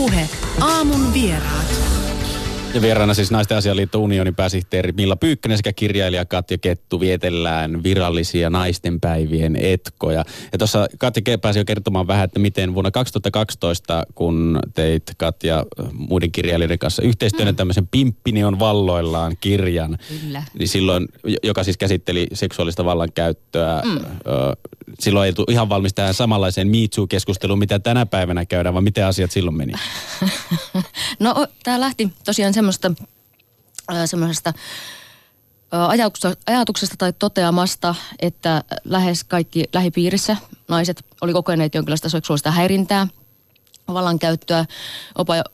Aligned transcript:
Ylepuhe 0.00 0.28
aamun 0.60 1.14
vieraat. 1.14 1.80
Ja 2.74 2.82
vieraana 2.82 3.14
siis 3.14 3.30
Naisten 3.30 3.56
asialiitto 3.56 3.98
unionin 3.98 4.34
pääsihteeri 4.34 4.92
Milla 4.92 5.16
Pyykkönen 5.16 5.58
sekä 5.58 5.72
kirjailija 5.72 6.24
Katja 6.24 6.58
Kettu 6.58 7.00
vietellään 7.00 7.82
virallisia 7.82 8.50
naistenpäivien 8.50 9.56
etkoja. 9.56 10.24
Ja 10.52 10.58
tuossa 10.58 10.88
Katja 10.98 11.38
pääsi 11.38 11.58
jo 11.58 11.64
kertomaan 11.64 12.06
vähän, 12.06 12.24
että 12.24 12.40
miten 12.40 12.74
vuonna 12.74 12.90
2012, 12.90 14.06
kun 14.14 14.58
teit 14.74 15.02
Katja 15.16 15.64
muiden 15.92 16.32
kirjailijoiden 16.32 16.78
kanssa 16.78 17.02
yhteistyönä 17.02 17.52
mm. 17.52 17.56
tämmöisen 17.56 17.88
Pimppini 17.90 18.44
on 18.44 18.58
valloillaan 18.58 19.36
kirjan. 19.40 19.98
Kyllä. 20.20 20.42
Niin 20.58 20.68
silloin, 20.68 21.08
joka 21.42 21.64
siis 21.64 21.76
käsitteli 21.76 22.26
seksuaalista 22.32 22.84
vallankäyttöä, 22.84 23.82
mm. 23.84 24.00
Silloin 24.98 25.26
ei 25.26 25.34
ihan 25.48 25.68
valmis 25.68 25.94
tähän 25.94 26.14
samanlaiseen 26.14 26.68
Me 26.68 27.06
keskusteluun 27.08 27.58
mitä 27.58 27.78
tänä 27.78 28.06
päivänä 28.06 28.46
käydään, 28.46 28.74
vaan 28.74 28.84
miten 28.84 29.06
asiat 29.06 29.30
silloin 29.30 29.56
meni? 29.56 29.72
no 31.20 31.46
tämä 31.62 31.80
lähti 31.80 32.12
tosiaan 32.24 32.54
semmoista, 32.54 32.92
semmoisesta 34.04 34.52
ajatuksesta 36.46 36.94
tai 36.98 37.12
toteamasta, 37.18 37.94
että 38.18 38.64
lähes 38.84 39.24
kaikki 39.24 39.64
lähipiirissä 39.72 40.36
naiset 40.68 41.04
oli 41.20 41.32
kokeneet 41.32 41.74
jonkinlaista 41.74 42.08
seksuaalista 42.08 42.50
häirintää, 42.50 43.06
vallankäyttöä, 43.88 44.64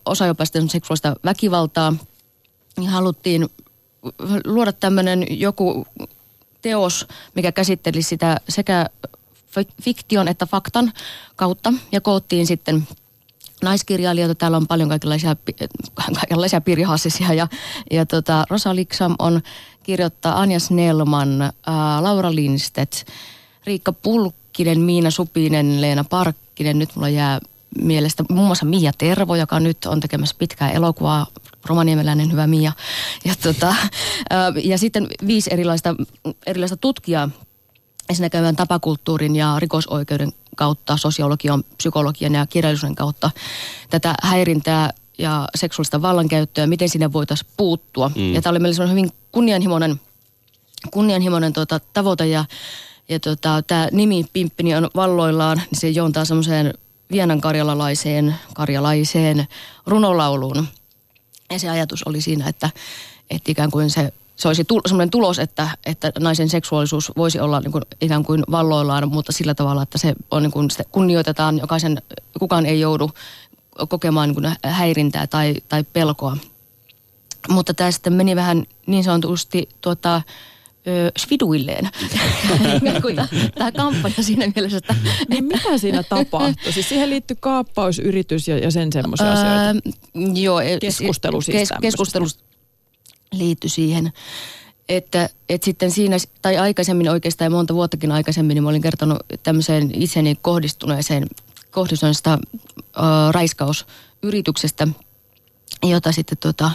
osa 0.06 0.26
jopa 0.26 0.44
seksuaalista 0.44 1.16
väkivaltaa. 1.24 1.94
Niin 2.76 2.90
haluttiin 2.90 3.48
luoda 4.44 4.72
tämmöinen 4.72 5.26
joku 5.30 5.86
teos, 6.62 7.06
mikä 7.34 7.52
käsitteli 7.52 8.02
sitä 8.02 8.40
sekä 8.48 8.86
fiktion 9.82 10.28
että 10.28 10.46
faktan 10.46 10.92
kautta 11.36 11.72
ja 11.92 12.00
koottiin 12.00 12.46
sitten 12.46 12.88
naiskirjailijoita. 13.62 14.34
Täällä 14.34 14.56
on 14.56 14.66
paljon 14.66 14.88
kaikenlaisia, 14.88 15.36
kaikenlaisia 16.20 16.60
pirhassisia 16.60 17.32
ja, 17.32 17.48
ja 17.90 18.06
tota, 18.06 18.44
Rosa 18.50 18.74
Liksam 18.74 19.14
on 19.18 19.42
kirjoittaa 19.82 20.40
Anja 20.40 20.60
Snellman, 20.60 21.42
ää, 21.42 22.02
Laura 22.02 22.34
Lindstedt, 22.34 23.06
Riikka 23.66 23.92
Pulkkinen, 23.92 24.80
Miina 24.80 25.10
Supinen, 25.10 25.80
Leena 25.80 26.04
Parkkinen. 26.04 26.78
Nyt 26.78 26.90
mulla 26.94 27.08
jää 27.08 27.40
mielestä 27.82 28.24
muun 28.30 28.46
muassa 28.46 28.66
Mia 28.66 28.92
Tervo, 28.98 29.34
joka 29.34 29.60
nyt 29.60 29.84
on 29.86 30.00
tekemässä 30.00 30.36
pitkää 30.38 30.70
elokuvaa, 30.70 31.26
romaniemeläinen 31.64 32.32
hyvä 32.32 32.46
Mia. 32.46 32.72
Ja, 33.24 33.34
tota, 33.42 33.66
ää, 34.30 34.52
ja 34.64 34.78
sitten 34.78 35.08
viisi 35.26 35.50
erilaista, 35.52 35.94
erilaista 36.46 36.76
tutkijaa, 36.76 37.30
siinä 38.14 38.30
käydään 38.30 38.56
tapakulttuurin 38.56 39.36
ja 39.36 39.56
rikosoikeuden 39.58 40.32
kautta, 40.56 40.96
sosiologian, 40.96 41.64
psykologian 41.76 42.34
ja 42.34 42.46
kirjallisuuden 42.46 42.94
kautta 42.94 43.30
tätä 43.90 44.14
häirintää 44.22 44.90
ja 45.18 45.48
seksuaalista 45.54 46.02
vallankäyttöä, 46.02 46.66
miten 46.66 46.88
sinne 46.88 47.12
voitaisiin 47.12 47.50
puuttua. 47.56 48.10
Mm. 48.16 48.34
Ja 48.34 48.42
tämä 48.42 48.50
oli 48.50 48.58
meillä 48.58 48.86
hyvin 48.86 49.10
kunnianhimoinen, 49.32 50.00
kunnianhimoinen 50.90 51.52
tuota, 51.52 51.80
tavoite 51.92 52.26
ja, 52.26 52.44
ja 53.08 53.20
tuota, 53.20 53.62
tämä 53.62 53.88
nimi 53.92 54.24
Pimppini 54.32 54.74
on 54.74 54.90
valloillaan, 54.94 55.56
niin 55.56 55.80
se 55.80 55.88
juontaa 55.88 56.24
semmoiseen 56.24 56.74
Vienan 57.12 57.40
karjalalaiseen, 57.40 58.34
karjalaiseen 58.54 59.46
runolauluun. 59.86 60.68
Ja 61.50 61.58
se 61.58 61.68
ajatus 61.68 62.02
oli 62.02 62.20
siinä, 62.20 62.48
että, 62.48 62.70
että 63.30 63.52
ikään 63.52 63.70
kuin 63.70 63.90
se 63.90 64.12
se 64.36 64.48
olisi 64.48 64.64
tu- 64.64 64.80
sellainen 64.86 65.10
tulos, 65.10 65.38
että, 65.38 65.68
että 65.86 66.12
naisen 66.20 66.48
seksuaalisuus 66.48 67.12
voisi 67.16 67.40
olla 67.40 67.60
niin 67.60 67.72
kuin, 67.72 67.82
ikään 68.00 68.24
kuin 68.24 68.44
valloillaan, 68.50 69.08
mutta 69.08 69.32
sillä 69.32 69.54
tavalla, 69.54 69.82
että 69.82 69.98
se 69.98 70.14
on 70.30 70.42
niin 70.42 70.50
kuin, 70.50 70.68
kunnioitetaan, 70.92 71.58
jokaisen, 71.58 72.02
kukaan 72.38 72.66
ei 72.66 72.80
joudu 72.80 73.10
kokemaan 73.88 74.28
niin 74.28 74.34
kuin 74.34 74.56
häirintää 74.64 75.26
tai, 75.26 75.54
tai 75.68 75.84
pelkoa. 75.92 76.36
Mutta 77.48 77.74
tämä 77.74 77.90
sitten 77.90 78.12
meni 78.12 78.36
vähän 78.36 78.64
niin 78.86 79.04
sanotusti 79.04 79.68
tuota, 79.80 80.22
sviduilleen. 81.18 81.88
Tämä 83.58 83.72
kampanja 83.72 84.22
siinä 84.22 84.52
mielessä, 84.54 84.78
että... 84.78 84.94
Niin 85.28 85.44
mitä 85.44 85.78
siinä 85.78 86.02
tapahtui? 86.02 86.72
Siis 86.72 86.88
siihen 86.88 87.10
liittyy 87.10 87.36
kaappausyritys 87.40 88.48
ja, 88.48 88.58
ja 88.58 88.70
sen 88.70 88.92
semmoisia 88.92 89.32
asioita. 89.32 89.88
Joo. 90.40 90.60
Keskustelu 90.80 91.40
siis 91.40 91.58
kes, 91.58 91.78
Keskustelu 91.80 92.26
liittyi 93.32 93.70
siihen. 93.70 94.12
Että, 94.88 95.28
että 95.48 95.64
sitten 95.64 95.90
siinä, 95.90 96.16
tai 96.42 96.56
aikaisemmin 96.56 97.10
oikeastaan 97.10 97.52
monta 97.52 97.74
vuottakin 97.74 98.12
aikaisemmin, 98.12 98.54
niin 98.54 98.62
mä 98.62 98.68
olin 98.68 98.82
kertonut 98.82 99.18
tämmöiseen 99.42 99.90
itseni 99.94 100.38
kohdistuneeseen, 100.42 101.26
kohdistuneesta 101.70 102.32
äh, 102.32 103.02
raiskausyrityksestä, 103.30 104.88
jota 105.82 106.12
sitten 106.12 106.38
tota, 106.38 106.70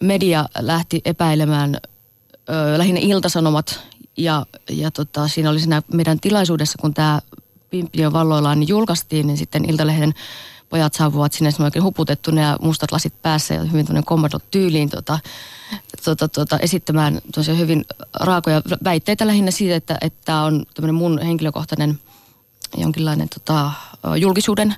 media 0.00 0.48
lähti 0.58 1.00
epäilemään, 1.04 1.74
äh, 1.74 2.78
lähinnä 2.78 3.00
iltasanomat, 3.02 3.80
ja, 4.16 4.46
ja 4.70 4.90
tota, 4.90 5.28
siinä 5.28 5.50
oli 5.50 5.60
siinä 5.60 5.82
meidän 5.92 6.20
tilaisuudessa, 6.20 6.78
kun 6.80 6.94
tämä 6.94 7.20
Pimppi 7.70 8.12
valloillaan, 8.12 8.60
niin 8.60 8.68
julkaistiin, 8.68 9.26
niin 9.26 9.36
sitten 9.36 9.70
Iltalehden 9.70 10.14
pojat 10.70 10.94
saavuvat 10.94 11.32
sinne 11.32 11.50
oikein 11.64 11.82
huputettuna 11.82 12.40
ja 12.40 12.56
mustat 12.62 12.92
lasit 12.92 13.22
päässä 13.22 13.54
ja 13.54 13.62
hyvin 13.62 13.86
tuonne 13.86 14.02
tyyliin 14.50 14.90
tota, 14.90 15.18
tota, 16.04 16.28
tota, 16.28 16.58
esittämään 16.58 17.20
tosiaan 17.34 17.58
hyvin 17.58 17.84
raakoja 18.20 18.62
väitteitä 18.84 19.26
lähinnä 19.26 19.50
siitä, 19.50 19.76
että 19.76 19.98
tämä 20.24 20.44
on 20.44 20.64
tämmöinen 20.74 20.94
mun 20.94 21.22
henkilökohtainen 21.22 21.98
jonkinlainen 22.76 23.28
tota, 23.28 23.70
julkisuuden 24.16 24.74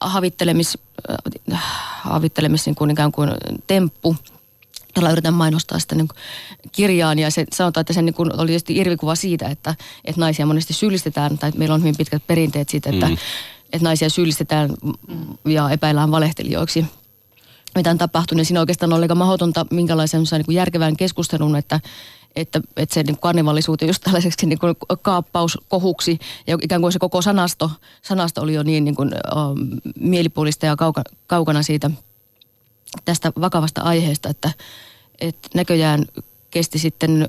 havittelemis, 0.00 0.78
äh, 1.52 1.62
havittelemis 2.00 2.66
niin 2.66 2.74
kuin 2.76 2.90
ikään 2.90 3.12
kuin 3.12 3.30
temppu, 3.66 4.16
jolla 4.96 5.10
yritän 5.10 5.34
mainostaa 5.34 5.78
sitä 5.78 5.94
niin 5.94 6.08
kirjaan. 6.72 7.18
Ja 7.18 7.30
se, 7.30 7.44
sanotaan, 7.52 7.80
että 7.80 7.92
se 7.92 8.02
niin 8.02 8.14
kuin 8.14 8.40
oli 8.40 8.46
tietysti 8.46 8.76
irvikuva 8.76 9.14
siitä, 9.14 9.48
että, 9.48 9.74
että 10.04 10.20
naisia 10.20 10.46
monesti 10.46 10.72
syyllistetään, 10.72 11.38
tai 11.38 11.52
meillä 11.56 11.74
on 11.74 11.80
hyvin 11.80 11.96
pitkät 11.96 12.26
perinteet 12.26 12.68
siitä, 12.68 12.90
että, 12.90 13.08
mm. 13.08 13.16
Että 13.72 13.84
naisia 13.84 14.10
syyllistetään 14.10 14.70
ja 15.44 15.70
epäillään 15.70 16.10
valehtelijoiksi 16.10 16.84
mitä 17.76 17.90
on 17.90 17.98
tapahtunut. 17.98 18.40
Ja 18.40 18.44
siinä 18.44 18.60
oikeastaan 18.60 18.92
on 18.92 19.02
aika 19.02 19.14
mahdotonta 19.14 19.66
minkälaisen 19.70 20.22
niin 20.32 20.56
järkevän 20.56 20.96
keskustelun, 20.96 21.56
että, 21.56 21.80
että, 22.36 22.60
että 22.76 22.94
se 22.94 23.02
niin 23.02 23.20
karnivallisuuteen 23.20 23.86
just 23.86 24.02
tällaiseksi 24.02 24.46
niin 24.46 24.58
kuin 24.58 24.76
kaappauskohuksi 25.02 26.18
ja 26.46 26.58
ikään 26.62 26.80
kuin 26.80 26.92
se 26.92 26.98
koko 26.98 27.22
sanasto, 27.22 27.70
sanasto 28.02 28.42
oli 28.42 28.54
jo 28.54 28.62
niin, 28.62 28.84
niin 28.84 28.94
kuin, 28.94 29.08
uh, 29.08 29.80
mielipuolista 30.00 30.66
ja 30.66 30.76
kauka, 30.76 31.02
kaukana 31.26 31.62
siitä 31.62 31.90
tästä 33.04 33.32
vakavasta 33.40 33.82
aiheesta, 33.82 34.28
että, 34.28 34.50
että 35.20 35.48
näköjään 35.54 36.04
kesti 36.50 36.78
sitten 36.78 37.26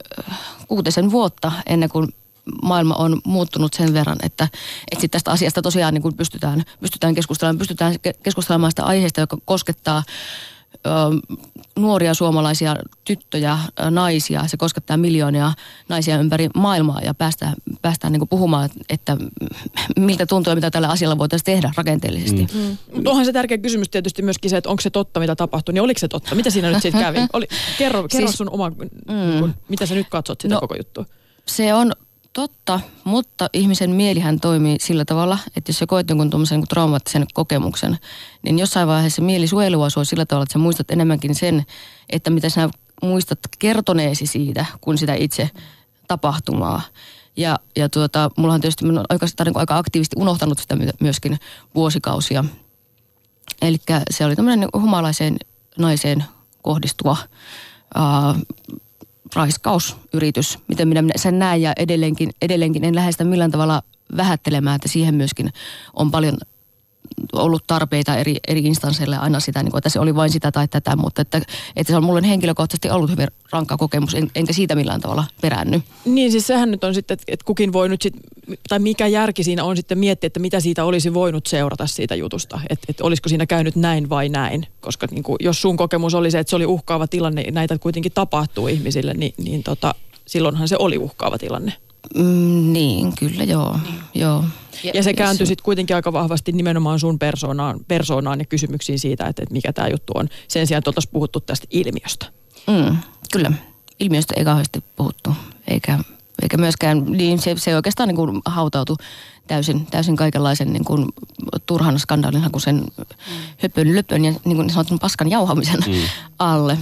kuutisen 0.68 1.12
vuotta 1.12 1.52
ennen 1.66 1.90
kuin 1.90 2.14
maailma 2.64 2.96
on 2.96 3.22
muuttunut 3.26 3.74
sen 3.74 3.94
verran, 3.94 4.18
että, 4.24 4.48
että 4.92 5.02
sit 5.02 5.12
tästä 5.12 5.32
asiasta 5.32 5.62
tosiaan 5.62 5.94
niin 5.94 6.02
kuin 6.02 6.18
pystytään, 6.18 6.64
pystytään 6.82 7.16
keskustelemaan, 7.16 7.58
pystytään 7.58 7.96
keskustelemaan 8.24 8.72
sitä 8.72 8.84
aiheesta, 8.84 9.22
joka 9.22 9.38
koskettaa 9.46 10.04
ö, 10.76 10.90
nuoria 11.80 12.14
suomalaisia 12.14 12.76
tyttöjä, 13.06 13.58
ö, 13.80 13.92
naisia. 13.92 14.48
Se 14.48 14.58
koskettaa 14.58 14.98
miljoonia 14.98 15.54
naisia 15.90 16.20
ympäri 16.20 16.50
maailmaa 16.56 17.02
ja 17.02 17.14
päästään, 17.14 17.54
päästään 17.82 18.14
niin 18.14 18.20
kuin 18.20 18.30
puhumaan, 18.30 18.70
että 18.90 19.18
miltä 20.00 20.26
tuntuu 20.26 20.52
ja 20.52 20.56
mitä 20.56 20.72
tällä 20.72 20.90
asialla 20.90 21.18
voitaisiin 21.18 21.46
tehdä 21.46 21.72
rakenteellisesti. 21.78 22.48
Mm. 22.54 22.60
Mm. 22.60 22.78
Mutta 22.94 23.10
onhan 23.10 23.26
se 23.26 23.34
tärkeä 23.34 23.58
kysymys 23.58 23.90
tietysti 23.90 24.22
myöskin 24.22 24.50
se, 24.50 24.58
että 24.58 24.70
onko 24.70 24.82
se 24.82 24.90
totta, 24.90 25.20
mitä 25.20 25.36
tapahtui, 25.36 25.74
niin 25.74 25.82
oliko 25.82 26.00
se 26.00 26.08
totta? 26.08 26.36
Mitä 26.36 26.50
siinä 26.50 26.70
nyt 26.70 26.82
siitä 26.82 27.00
kävi? 27.00 27.20
Oli, 27.34 27.48
kerro 27.78 28.08
kerro 28.08 28.28
siis, 28.28 28.38
sun 28.38 28.50
oma, 28.50 28.70
mm. 28.70 29.54
mitä 29.70 29.86
sä 29.86 29.96
nyt 29.96 30.08
katsot 30.10 30.42
sitä 30.42 30.56
no, 30.56 30.62
koko 30.62 30.76
juttua? 30.76 31.06
Se 31.46 31.74
on 31.74 31.92
totta, 32.38 32.80
mutta 33.04 33.50
ihmisen 33.54 33.90
mielihän 33.90 34.40
toimii 34.40 34.78
sillä 34.80 35.06
tavalla, 35.06 35.38
että 35.56 35.70
jos 35.70 35.80
sä 35.80 35.86
koet 35.88 36.10
jonkun 36.10 36.30
tuommoisen 36.30 36.60
niin 36.60 36.68
traumaattisen 36.68 37.26
kokemuksen, 37.34 37.98
niin 38.42 38.60
jossain 38.60 38.88
vaiheessa 38.88 39.22
mieli 39.22 39.48
suojelua 39.48 39.90
sua 39.90 40.04
sillä 40.04 40.26
tavalla, 40.26 40.44
että 40.44 40.54
sä 40.54 40.60
muistat 40.60 40.92
enemmänkin 40.92 41.36
sen, 41.36 41.66
että 42.10 42.30
mitä 42.30 42.50
sä 42.50 42.70
muistat 43.02 43.40
kertoneesi 43.60 44.26
siitä, 44.26 44.66
kuin 44.82 44.98
sitä 44.98 45.14
itse 45.14 45.50
tapahtumaa. 46.08 46.82
Ja, 47.38 47.60
ja 47.76 47.90
tuota, 47.90 48.32
mulla 48.38 48.54
on 48.54 48.62
tietysti 48.62 48.86
mä 48.86 49.04
oikeastaan 49.10 49.48
niin 49.48 49.58
aika 49.58 49.78
aktiivisesti 49.78 50.16
unohtanut 50.20 50.60
sitä 50.60 50.78
myöskin 51.00 51.38
vuosikausia. 51.76 52.46
Eli 53.62 53.78
se 54.10 54.26
oli 54.26 54.36
tämmöinen 54.36 54.70
humalaiseen 54.74 55.38
naiseen 55.78 56.24
kohdistuva 56.62 57.18
ää, 57.96 58.36
raiskausyritys, 59.36 60.60
miten 60.68 60.88
minä 60.88 61.04
sen 61.16 61.40
näen 61.40 61.62
ja 61.62 61.74
edelleenkin, 61.78 62.30
edelleenkin 62.42 62.84
en 62.84 62.96
lähestä 62.96 63.24
millään 63.24 63.52
tavalla 63.52 63.82
vähättelemään, 64.18 64.76
että 64.76 64.88
siihen 64.88 65.16
myöskin 65.16 65.50
on 65.94 66.12
paljon 66.12 66.38
ollut 67.34 67.64
tarpeita 67.68 68.16
eri, 68.16 68.36
eri 68.48 68.60
instansseille 68.60 69.18
aina 69.18 69.40
sitä, 69.40 69.64
niin 69.64 69.72
kuin, 69.72 69.80
että 69.80 69.90
se 69.90 70.00
oli 70.00 70.16
vain 70.16 70.30
sitä 70.30 70.52
tai 70.52 70.68
tätä, 70.68 70.96
mutta 70.96 71.22
että, 71.22 71.42
että 71.76 71.94
se 71.94 71.98
on 71.98 72.04
mulle 72.04 72.22
henkilökohtaisesti 72.28 72.90
ollut 72.90 73.12
hyvin 73.12 73.28
rankka 73.52 73.78
kokemus, 73.78 74.14
en, 74.16 74.32
enkä 74.36 74.54
siitä 74.54 74.76
millään 74.76 75.02
tavalla 75.02 75.24
peränny. 75.42 75.82
Niin 76.06 76.32
siis 76.32 76.48
sehän 76.48 76.72
nyt 76.72 76.84
on 76.84 76.94
sitten, 76.94 77.16
että, 77.16 77.24
että 77.28 77.46
kukin 77.46 77.74
voi 77.74 77.90
nyt 77.90 78.02
sitten, 78.02 78.24
tai 78.70 78.80
mikä 78.80 79.08
järki 79.08 79.44
siinä 79.44 79.64
on 79.64 79.78
sitten 79.78 79.98
miettiä, 79.98 80.28
että 80.28 80.40
mitä 80.40 80.60
siitä 80.60 80.86
olisi 80.86 81.14
voinut 81.14 81.48
seurata 81.48 81.88
siitä 81.88 82.16
jutusta, 82.16 82.60
että, 82.70 82.86
että 82.90 83.04
olisiko 83.04 83.30
siinä 83.30 83.46
käynyt 83.46 83.76
näin 83.76 84.10
vai 84.10 84.30
näin, 84.30 84.68
koska 84.82 85.08
niin 85.12 85.24
kuin, 85.24 85.38
jos 85.40 85.62
sun 85.62 85.78
kokemus 85.78 86.14
oli 86.14 86.32
se, 86.32 86.40
että 86.40 86.50
se 86.50 86.56
oli 86.56 86.66
uhkaava 86.66 87.08
tilanne, 87.08 87.44
näitä 87.52 87.78
kuitenkin 87.78 88.12
tapahtuu 88.12 88.68
ihmisille, 88.68 89.14
niin, 89.14 89.34
niin 89.38 89.64
tota, 89.64 89.96
silloinhan 90.26 90.68
se 90.68 90.76
oli 90.80 90.98
uhkaava 90.98 91.38
tilanne. 91.38 91.74
Mm, 92.16 92.74
niin, 92.74 93.16
kyllä 93.16 93.44
joo. 93.44 93.80
Niin. 93.84 94.00
joo. 94.14 94.44
Ja, 94.84 94.92
ja 94.94 95.04
se 95.04 95.14
kääntyi 95.14 95.48
sitten 95.48 95.64
kuitenkin 95.64 95.96
aika 95.96 96.14
vahvasti 96.14 96.52
nimenomaan 96.52 97.00
sun 97.00 97.20
persoonaan, 97.20 97.80
persoonaan 97.88 98.40
ja 98.40 98.46
kysymyksiin 98.46 99.00
siitä, 99.00 99.28
että, 99.28 99.44
että 99.44 99.54
mikä 99.54 99.74
tämä 99.74 99.88
juttu 99.88 100.14
on. 100.16 100.30
Sen 100.48 100.68
sijaan, 100.68 100.80
että 100.80 100.90
oltaisiin 100.90 101.12
puhuttu 101.12 101.40
tästä 101.40 101.68
ilmiöstä. 101.72 102.26
Mm, 102.68 102.98
kyllä. 103.32 103.52
Ilmiöstä 104.00 104.34
ei 104.38 104.46
kauheasti 104.46 104.84
puhuttu, 104.96 105.34
eikä, 105.68 106.00
eikä 106.42 106.58
myöskään, 106.58 107.06
niin 107.06 107.40
se, 107.40 107.56
se 107.58 107.76
oikeastaan 107.76 108.08
niin 108.08 108.16
kuin 108.16 108.42
hautautui 108.46 108.96
täysin, 109.48 109.86
täysin 109.86 110.16
kaikenlaisen 110.16 110.74
niin 110.74 110.86
kuin 110.86 111.06
turhan 111.66 112.00
skandaalin 112.00 112.44
sen 112.58 112.76
mm. 112.76 113.06
höpön, 113.58 113.96
löpön 113.96 114.26
ja 114.26 114.34
niin 114.46 114.56
kuin 114.56 114.70
sanotun 114.70 115.00
paskan 115.00 115.30
jauhamisen 115.30 115.80
mm. 115.88 115.94
alle. 116.40 116.78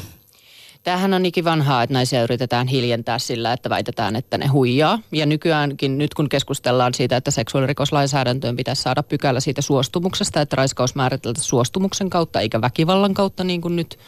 Tämähän 0.85 1.13
on 1.13 1.25
ikivanhaa, 1.25 1.83
että 1.83 1.93
naisia 1.93 2.23
yritetään 2.23 2.67
hiljentää 2.67 3.19
sillä, 3.19 3.53
että 3.53 3.69
väitetään, 3.69 4.15
että 4.15 4.37
ne 4.37 4.47
huijaa. 4.47 4.99
Ja 5.11 5.25
nykyäänkin 5.25 5.97
nyt 5.97 6.13
kun 6.13 6.29
keskustellaan 6.29 6.93
siitä, 6.93 7.17
että 7.17 7.31
seksuaalirikoslainsäädäntöön 7.31 8.55
pitäisi 8.55 8.81
saada 8.81 9.03
pykälä 9.03 9.39
siitä 9.39 9.61
suostumuksesta, 9.61 10.41
että 10.41 10.55
raiskaus 10.55 10.95
määriteltäisiin 10.95 11.49
suostumuksen 11.49 12.09
kautta 12.09 12.41
eikä 12.41 12.61
väkivallan 12.61 13.13
kautta 13.13 13.43
niin 13.43 13.61
kuin 13.61 13.75
nyt 13.75 13.99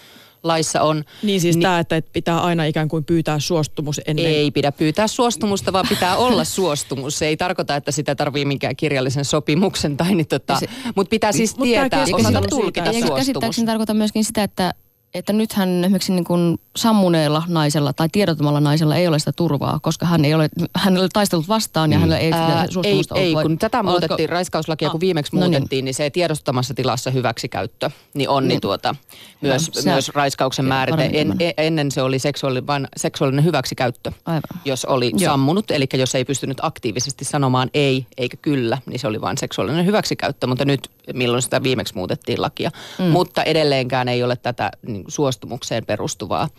laissa 0.44 0.82
on. 0.82 1.04
Niin 1.24 1.42
siis 1.42 1.56
niin, 1.56 1.62
tämä, 1.62 1.80
että 1.80 2.02
pitää 2.14 2.40
aina 2.40 2.66
ikään 2.66 2.88
kuin 2.88 3.06
pyytää 3.06 3.40
suostumus 3.40 4.02
ennen. 4.06 4.26
Ei 4.26 4.52
pidä 4.52 4.72
pyytää 4.72 5.08
suostumusta, 5.08 5.74
vaan 5.74 5.88
pitää 5.90 6.18
olla 6.28 6.44
suostumus. 6.44 7.20
Se 7.20 7.28
ei 7.28 7.38
tarkoita, 7.38 7.76
että 7.76 7.92
sitä 7.92 8.16
tarvii 8.16 8.46
minkään 8.46 8.76
kirjallisen 8.76 9.26
sopimuksen 9.26 9.98
tai 9.98 10.16
niin 10.16 10.28
tota, 10.28 10.60
mutta 10.96 11.10
pitää 11.10 11.32
siis 11.32 11.54
tietää, 11.54 12.06
osata 12.14 12.42
tulkita 12.42 12.86
suostumusta. 12.86 13.18
Käsittääkseni 13.18 13.66
tarkoittaa 13.66 13.96
myöskin 13.96 14.24
sitä, 14.24 14.44
että 14.44 14.74
että 15.14 15.34
nythän 15.34 15.84
esimerkiksi 15.84 16.14
niin 16.14 16.24
kuin 16.24 16.60
sammuneella 16.76 17.44
naisella 17.48 17.94
tai 17.94 18.10
tiedottomalla 18.12 18.60
naisella 18.60 18.96
ei 18.96 19.08
ole 19.08 19.20
sitä 19.20 19.32
turvaa, 19.32 19.80
koska 19.82 20.06
hän 20.06 20.26
ei 20.26 20.34
ole, 20.34 20.50
hän 20.76 20.96
ei 20.96 21.02
ole 21.02 21.10
taistellut 21.14 21.48
vastaan 21.48 21.92
ja 21.92 21.98
mm. 21.98 22.02
hänellä 22.02 22.18
ei 22.18 22.32
Ää, 22.32 22.66
ei, 22.84 23.02
ei, 23.16 23.34
kun 23.34 23.58
tätä 23.58 23.84
muutettiin, 23.84 24.22
Oletko... 24.22 24.34
raiskauslakia 24.34 24.90
kun 24.90 25.00
viimeksi 25.00 25.36
no 25.36 25.40
niin. 25.40 25.52
muutettiin, 25.52 25.78
niin. 25.78 25.86
niin 25.86 25.94
se 25.94 26.10
tiedostamassa 26.10 26.74
tilassa 26.74 27.12
hyväksikäyttö, 27.12 27.90
niin 28.14 28.30
on 28.30 28.44
niin, 28.44 28.50
niin 28.50 28.62
tuota, 28.62 28.96
myös, 29.42 29.72
no, 29.76 29.92
myös 29.92 30.10
raiskauksen 30.10 30.66
määrite. 30.66 31.10
En, 31.14 31.36
en, 31.40 31.54
ennen 31.58 31.92
se 31.92 32.02
oli 32.02 32.20
seksuaali, 32.20 32.68
vain 32.68 32.88
seksuaalinen 32.98 33.46
hyväksikäyttö, 33.46 34.12
Aivan. 34.26 34.42
jos 34.66 34.86
oli 34.86 35.12
Joo. 35.18 35.32
sammunut, 35.32 35.72
eli 35.72 35.86
jos 35.94 36.16
ei 36.16 36.26
pystynyt 36.26 36.58
aktiivisesti 36.62 37.26
sanomaan 37.26 37.70
ei 37.74 38.06
eikä 38.18 38.38
kyllä, 38.38 38.78
niin 38.86 39.00
se 39.00 39.08
oli 39.08 39.22
vain 39.22 39.38
seksuaalinen 39.38 39.86
hyväksikäyttö, 39.86 40.48
mutta 40.48 40.66
nyt 40.66 40.90
milloin 41.14 41.42
sitä 41.42 41.64
viimeksi 41.64 41.96
muutettiin 41.96 42.42
lakia. 42.42 42.72
Mm. 43.00 43.06
Mutta 43.06 43.44
edelleenkään 43.44 44.08
ei 44.08 44.24
ole 44.24 44.36
tätä 44.36 44.72
niin 44.98 45.12
suostumukseen 45.12 45.86
perustuvaa 45.86 46.50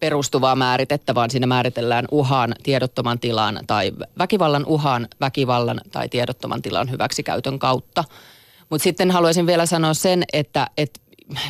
perustuvaa 0.00 0.56
määritettä, 0.56 1.14
vaan 1.14 1.30
siinä 1.30 1.46
määritellään 1.46 2.04
uhan, 2.10 2.54
tiedottoman 2.62 3.18
tilan 3.18 3.60
tai 3.66 3.92
väkivallan 4.18 4.66
uhan, 4.66 5.08
väkivallan 5.20 5.80
tai 5.92 6.08
tiedottoman 6.08 6.62
tilan 6.62 6.90
hyväksikäytön 6.90 7.58
kautta. 7.58 8.04
Mutta 8.70 8.82
sitten 8.82 9.10
haluaisin 9.10 9.46
vielä 9.46 9.66
sanoa 9.66 9.94
sen, 9.94 10.24
että, 10.32 10.66
että 10.76 11.00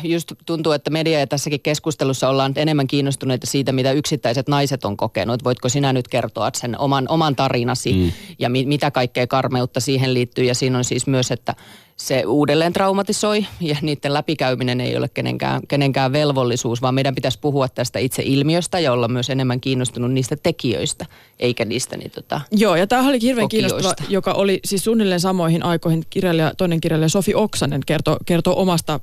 just 0.03 0.33
tuntuu, 0.45 0.71
että 0.71 0.89
media 0.89 1.19
ja 1.19 1.27
tässäkin 1.27 1.61
keskustelussa 1.61 2.29
ollaan 2.29 2.53
enemmän 2.55 2.87
kiinnostuneita 2.87 3.47
siitä, 3.47 3.71
mitä 3.71 3.91
yksittäiset 3.91 4.47
naiset 4.47 4.85
on 4.85 4.97
kokenut. 4.97 5.43
Voitko 5.43 5.69
sinä 5.69 5.93
nyt 5.93 6.07
kertoa 6.07 6.49
sen 6.53 6.79
oman, 6.79 7.05
oman 7.09 7.35
tarinasi 7.35 7.93
mm. 7.93 8.11
ja 8.39 8.49
mi, 8.49 8.65
mitä 8.65 8.91
kaikkea 8.91 9.27
karmeutta 9.27 9.79
siihen 9.79 10.13
liittyy. 10.13 10.45
Ja 10.45 10.55
siinä 10.55 10.77
on 10.77 10.83
siis 10.83 11.07
myös, 11.07 11.31
että 11.31 11.55
se 11.97 12.23
uudelleen 12.25 12.73
traumatisoi 12.73 13.45
ja 13.61 13.75
niiden 13.81 14.13
läpikäyminen 14.13 14.81
ei 14.81 14.97
ole 14.97 15.09
kenenkään, 15.09 15.61
kenenkään 15.67 16.11
velvollisuus, 16.13 16.81
vaan 16.81 16.95
meidän 16.95 17.15
pitäisi 17.15 17.39
puhua 17.39 17.67
tästä 17.67 17.99
itse 17.99 18.23
ilmiöstä 18.25 18.79
ja 18.79 18.93
olla 18.93 19.07
myös 19.07 19.29
enemmän 19.29 19.61
kiinnostunut 19.61 20.11
niistä 20.11 20.35
tekijöistä, 20.43 21.05
eikä 21.39 21.65
niistä 21.65 21.97
niin, 21.97 22.11
tota, 22.11 22.41
Joo, 22.51 22.75
ja 22.75 22.87
tämä 22.87 23.07
oli 23.09 23.21
hirveän 23.21 23.49
kiinnostava, 23.49 23.93
joka 24.09 24.33
oli 24.33 24.59
siis 24.65 24.83
suunnilleen 24.83 25.19
samoihin 25.19 25.63
aikoihin 25.63 26.03
kirjailija, 26.09 26.53
toinen 26.57 26.81
kirjailija 26.81 27.09
Sofi 27.09 27.35
Oksanen 27.35 27.81
kertoo, 27.85 28.17
kertoo 28.25 28.61
omasta 28.61 28.99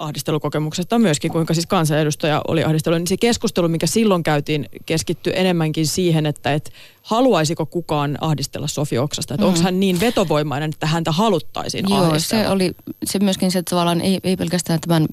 ahdistelukokemuksesta 0.00 0.98
myöskin, 0.98 1.32
kuinka 1.32 1.54
siis 1.54 1.66
kansanedustaja 1.66 2.42
oli 2.48 2.64
ahdistelu. 2.64 2.94
Niin 2.94 3.06
se 3.06 3.16
keskustelu, 3.16 3.68
mikä 3.68 3.86
silloin 3.86 4.22
käytiin, 4.22 4.68
keskittyi 4.86 5.32
enemmänkin 5.36 5.86
siihen, 5.86 6.26
että 6.26 6.54
et 6.54 6.72
haluaisiko 7.02 7.66
kukaan 7.66 8.18
ahdistella 8.20 8.66
Sofi 8.66 8.98
Oksasta. 8.98 9.34
Että 9.34 9.46
mm. 9.46 9.48
onko 9.48 9.62
hän 9.62 9.80
niin 9.80 10.00
vetovoimainen, 10.00 10.70
että 10.70 10.86
häntä 10.86 11.12
haluttaisiin 11.12 11.84
Joo, 11.88 11.98
ahdistella. 11.98 12.44
se 12.44 12.50
oli 12.50 12.72
se 13.04 13.18
myöskin 13.18 13.50
se, 13.50 13.58
että 13.58 13.70
tavallaan 13.70 14.00
ei, 14.00 14.20
ei 14.24 14.36
pelkästään 14.36 14.80
tämän 14.80 15.06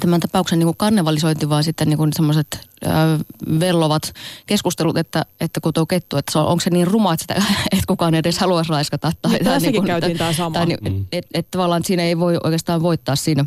tämän 0.00 0.20
tapauksen 0.20 0.58
niin 0.58 0.66
kuin 0.66 0.76
kannevalisointi, 0.76 1.48
vaan 1.48 1.64
sitten 1.64 1.88
niin 1.88 2.12
semmoiset 2.16 2.60
vellovat 3.60 4.12
keskustelut, 4.46 4.96
että, 4.96 5.24
että 5.40 5.60
kun 5.60 5.72
tuo 5.72 5.86
kettu, 5.86 6.16
että 6.16 6.32
se 6.32 6.38
on, 6.38 6.46
onko 6.46 6.60
se 6.60 6.70
niin 6.70 6.86
ruma, 6.86 7.14
että, 7.14 7.22
sitä, 7.22 7.34
että 7.72 7.84
kukaan 7.86 8.14
edes 8.14 8.38
haluaisi 8.38 8.70
raiskata. 8.70 9.12
Tai, 9.22 9.32
niin, 9.32 9.44
tai, 9.44 9.60
niin 9.60 9.74
kuin, 9.74 9.86
käytiin 9.86 10.18
tämä 10.18 10.32
sama. 10.32 10.54
Tai, 10.54 10.66
mm. 10.66 10.72
että 10.72 10.90
et, 11.12 11.26
et, 11.34 11.50
tavallaan 11.50 11.84
siinä 11.84 12.02
ei 12.02 12.18
voi 12.18 12.38
oikeastaan 12.44 12.82
voittaa 12.82 13.16
siinä 13.16 13.44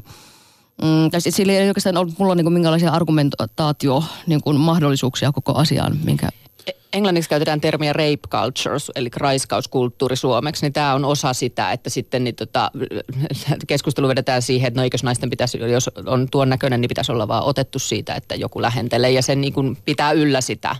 Mm, 0.81 1.11
tai 1.11 1.21
sillä 1.21 1.53
ei 1.53 1.67
oikeastaan 1.67 1.97
ollut 1.97 2.19
mulla 2.19 2.35
niin 2.35 2.53
minkälaisia 2.53 2.91
argumentaatio 2.91 4.03
niin 4.27 4.41
kuin 4.41 4.57
mahdollisuuksia 4.57 5.31
koko 5.31 5.55
asiaan, 5.55 5.97
minkä 6.03 6.29
e, 6.67 6.71
Englanniksi 6.93 7.29
käytetään 7.29 7.61
termiä 7.61 7.93
rape 7.93 8.27
cultures, 8.29 8.91
eli 8.95 9.09
raiskauskulttuuri 9.15 10.15
suomeksi, 10.15 10.65
niin 10.65 10.73
tämä 10.73 10.93
on 10.93 11.05
osa 11.05 11.33
sitä, 11.33 11.71
että 11.71 11.89
sitten 11.89 12.23
niin 12.23 12.35
tota, 12.35 12.71
keskustelu 13.67 14.07
vedetään 14.07 14.41
siihen, 14.41 14.67
että 14.67 14.79
no 14.79 14.83
eikös 14.83 15.03
naisten 15.03 15.29
pitäisi, 15.29 15.57
jos 15.57 15.89
on 16.05 16.27
tuon 16.31 16.49
näköinen, 16.49 16.81
niin 16.81 16.89
pitäisi 16.89 17.11
olla 17.11 17.27
vaan 17.27 17.43
otettu 17.43 17.79
siitä, 17.79 18.15
että 18.15 18.35
joku 18.35 18.61
lähentelee 18.61 19.11
ja 19.11 19.21
sen 19.21 19.41
niin 19.41 19.53
kuin 19.53 19.77
pitää 19.85 20.11
yllä 20.11 20.41
sitä 20.41 20.75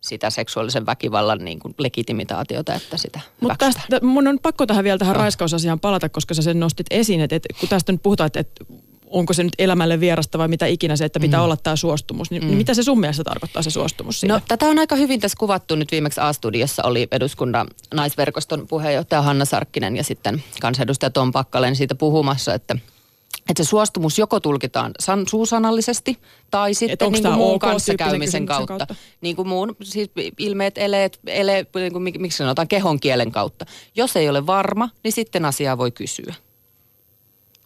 sitä 0.00 0.30
seksuaalisen 0.30 0.86
väkivallan 0.86 1.44
niin 1.44 1.58
kuin 1.58 1.74
legitimitaatiota, 1.78 2.74
että 2.74 2.96
sitä 2.96 3.20
Mutta 3.40 3.56
tästä, 3.58 4.00
mun 4.02 4.28
on 4.28 4.38
pakko 4.42 4.66
tähän 4.66 4.84
vielä 4.84 4.98
tähän 4.98 5.14
no. 5.14 5.20
raiskausasiaan 5.20 5.80
palata, 5.80 6.08
koska 6.08 6.34
sä 6.34 6.42
sen 6.42 6.60
nostit 6.60 6.86
esiin, 6.90 7.20
että, 7.20 7.36
että 7.36 7.54
kun 7.60 7.68
tästä 7.68 7.92
nyt 7.92 8.02
puhutaan, 8.02 8.26
että, 8.26 8.40
että 8.40 8.64
onko 9.10 9.32
se 9.32 9.42
nyt 9.42 9.52
elämälle 9.58 10.00
vierasta 10.00 10.38
vai 10.38 10.48
mitä 10.48 10.66
ikinä 10.66 10.96
se, 10.96 11.04
että 11.04 11.20
pitää 11.20 11.40
mm. 11.40 11.44
olla 11.44 11.56
tämä 11.56 11.76
suostumus. 11.76 12.30
Niin, 12.30 12.44
mm. 12.44 12.50
mitä 12.50 12.74
se 12.74 12.82
sun 12.82 13.00
mielestä 13.00 13.24
tarkoittaa 13.24 13.62
se 13.62 13.70
suostumus 13.70 14.20
siinä? 14.20 14.34
No 14.34 14.40
tätä 14.48 14.66
on 14.66 14.78
aika 14.78 14.96
hyvin 14.96 15.20
tässä 15.20 15.36
kuvattu 15.38 15.74
nyt 15.74 15.92
viimeksi 15.92 16.20
A-studiossa 16.20 16.82
oli 16.82 17.08
eduskunnan 17.12 17.66
naisverkoston 17.94 18.66
puheenjohtaja 18.68 19.22
Hanna 19.22 19.44
Sarkkinen 19.44 19.96
ja 19.96 20.04
sitten 20.04 20.42
kansanedustaja 20.60 21.10
Tom 21.10 21.32
Pakkalen 21.32 21.76
siitä 21.76 21.94
puhumassa, 21.94 22.54
että 22.54 22.76
että 23.48 23.64
se 23.64 23.68
suostumus 23.68 24.18
joko 24.18 24.40
tulkitaan 24.40 24.92
san, 25.00 25.28
suusanallisesti 25.28 26.18
tai 26.50 26.74
sitten 26.74 27.12
niin 27.12 27.22
kuin 27.22 27.34
muun 27.34 27.54
OK 27.54 27.60
kanssakäymisen 27.60 28.46
kautta. 28.46 28.66
kautta. 28.66 28.94
Niin 29.20 29.36
kuin 29.36 29.48
muun, 29.48 29.76
siis 29.82 30.10
ilmeet, 30.38 30.78
eleet, 30.78 31.20
ele, 31.26 31.66
niin 31.74 31.92
kuin, 31.92 32.02
miksi 32.02 32.38
sanotaan, 32.38 32.68
kehon 32.68 33.00
kielen 33.00 33.32
kautta. 33.32 33.66
Jos 33.96 34.16
ei 34.16 34.28
ole 34.28 34.46
varma, 34.46 34.88
niin 35.04 35.12
sitten 35.12 35.44
asiaa 35.44 35.78
voi 35.78 35.90
kysyä. 35.90 36.34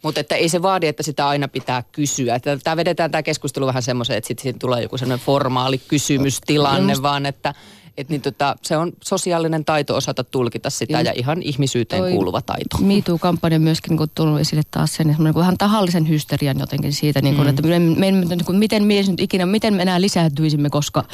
Mutta 0.05 0.21
että 0.21 0.35
ei 0.35 0.49
se 0.49 0.63
vaadi, 0.63 0.87
että 0.87 1.03
sitä 1.03 1.29
aina 1.29 1.49
pitää 1.49 1.83
kysyä. 1.93 2.41
Tämä 2.65 2.77
vedetään 2.77 3.11
tämä 3.11 3.23
keskustelu 3.23 3.67
vähän 3.67 3.83
semmoiseen, 3.83 4.17
että 4.19 4.29
sitten 4.29 4.59
tulee 4.59 4.83
joku 4.83 4.99
semmoinen 4.99 5.27
formaali 5.27 5.79
kysymystilanne, 5.79 6.95
vaan 7.03 7.27
että 7.27 7.55
et 7.97 8.09
niin 8.09 8.23
tota, 8.23 8.57
se 8.63 8.77
on 8.77 8.93
sosiaalinen 9.05 9.65
taito 9.65 9.97
osata 9.97 10.25
tulkita 10.25 10.71
sitä 10.71 10.93
ja, 10.93 11.01
ja 11.01 11.13
ihan 11.17 11.43
ihmisyyteen 11.43 12.03
Toi 12.03 12.13
kuuluva 12.13 12.43
taito. 12.43 12.79
MeToo-kampanja 12.81 13.59
myöskin 13.59 13.97
niin 13.97 14.11
tullut 14.15 14.41
esille 14.41 14.63
taas 14.71 14.95
sen, 14.95 15.07
niin 15.07 15.39
ihan 15.39 15.59
tahallisen 15.59 16.09
hysterian 16.09 16.59
jotenkin 16.59 16.93
siitä, 16.93 17.21
niin 17.23 17.35
kuin, 17.35 17.47
mm. 17.47 17.51
että 17.51 17.63
me, 17.63 17.79
me, 17.79 18.11
niin 18.11 18.45
kuin, 18.45 18.59
miten 18.59 18.85
mies 18.85 19.09
nyt 19.09 19.21
ikinä, 19.21 19.47
miten 19.47 19.75
me 19.75 19.83
enää 19.83 20.01
lisääntyisimme, 20.01 20.71
koska, 20.71 21.05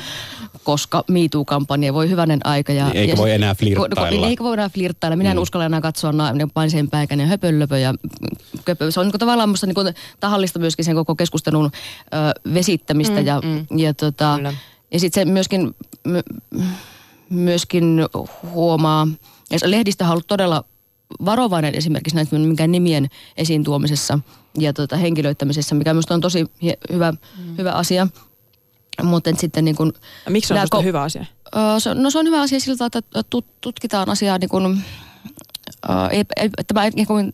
koska 0.64 1.04
MeToo-kampanja 1.08 1.94
voi 1.94 2.08
hyvänen 2.08 2.40
aika. 2.44 2.72
Ja, 2.72 2.84
niin, 2.84 2.96
eikä 2.96 3.12
ja, 3.12 3.16
voi 3.16 3.30
enää 3.30 3.54
flirttailla. 3.54 4.28
Eikä 4.28 4.44
voi 4.44 4.54
enää 4.54 4.68
flirttailla. 4.68 5.16
Minä 5.16 5.30
en 5.30 5.36
mm. 5.36 5.42
uskalla 5.42 5.66
enää 5.66 5.80
katsoa 5.80 6.12
na, 6.12 6.32
niin 6.32 6.50
painisen 6.50 6.90
päikän 6.90 7.20
ja 7.20 7.26
höpölöpö 7.26 7.78
ja 7.78 7.94
köpö. 8.64 8.90
Se 8.90 9.00
on 9.00 9.06
niin 9.06 9.12
kuin, 9.12 9.20
tavallaan 9.20 9.48
musta 9.48 9.66
niin 9.66 9.74
kuin, 9.74 9.94
tahallista 10.20 10.58
myöskin 10.58 10.84
sen 10.84 10.94
koko 10.94 11.14
keskustelun 11.14 11.64
ö, 11.64 12.50
vesittämistä 12.54 13.20
mm, 13.20 13.26
ja, 13.26 13.40
mm. 13.44 13.78
ja 13.78 13.94
tota, 13.94 14.34
Kyllä 14.36 14.54
ja 14.92 15.00
sitten 15.00 15.26
se 15.26 15.32
myöskin, 15.32 15.76
myöskin 17.30 18.00
huomaa, 18.42 19.08
ja 19.50 19.58
lehdistä 19.64 20.04
on 20.04 20.10
ollut 20.10 20.26
todella 20.26 20.64
varovainen 21.24 21.74
esimerkiksi 21.74 22.16
näitä 22.16 22.38
minkään 22.38 22.72
nimien 22.72 23.08
esiin 23.36 23.64
tuomisessa 23.64 24.18
ja 24.58 24.72
tota, 24.72 24.96
henkilöittämisessä, 24.96 25.74
mikä 25.74 25.94
minusta 25.94 26.14
on 26.14 26.20
tosi 26.20 26.46
hyvä, 26.92 27.12
mm. 27.12 27.56
hyvä 27.58 27.72
asia. 27.72 28.06
Mutta 29.02 29.30
sitten 29.36 29.64
niin 29.64 29.76
kun, 29.76 29.92
Miksi 30.28 30.54
on 30.54 30.66
ko- 30.76 30.82
hyvä 30.82 31.02
asia? 31.02 31.24
se, 31.78 31.94
no 31.94 32.10
se 32.10 32.18
on 32.18 32.26
hyvä 32.26 32.40
asia 32.40 32.60
siltä, 32.60 32.86
että 32.86 33.02
tutkitaan 33.60 34.08
asiaa 34.10 34.38
niin 34.38 34.48
kun, 34.48 34.80
että 36.58 36.74
mä, 36.74 36.90
niin 36.90 37.06
kun, 37.06 37.32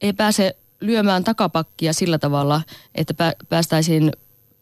ei 0.00 0.12
pääse 0.12 0.56
lyömään 0.80 1.24
takapakkia 1.24 1.92
sillä 1.92 2.18
tavalla, 2.18 2.62
että 2.94 3.34
päästäisiin 3.48 4.12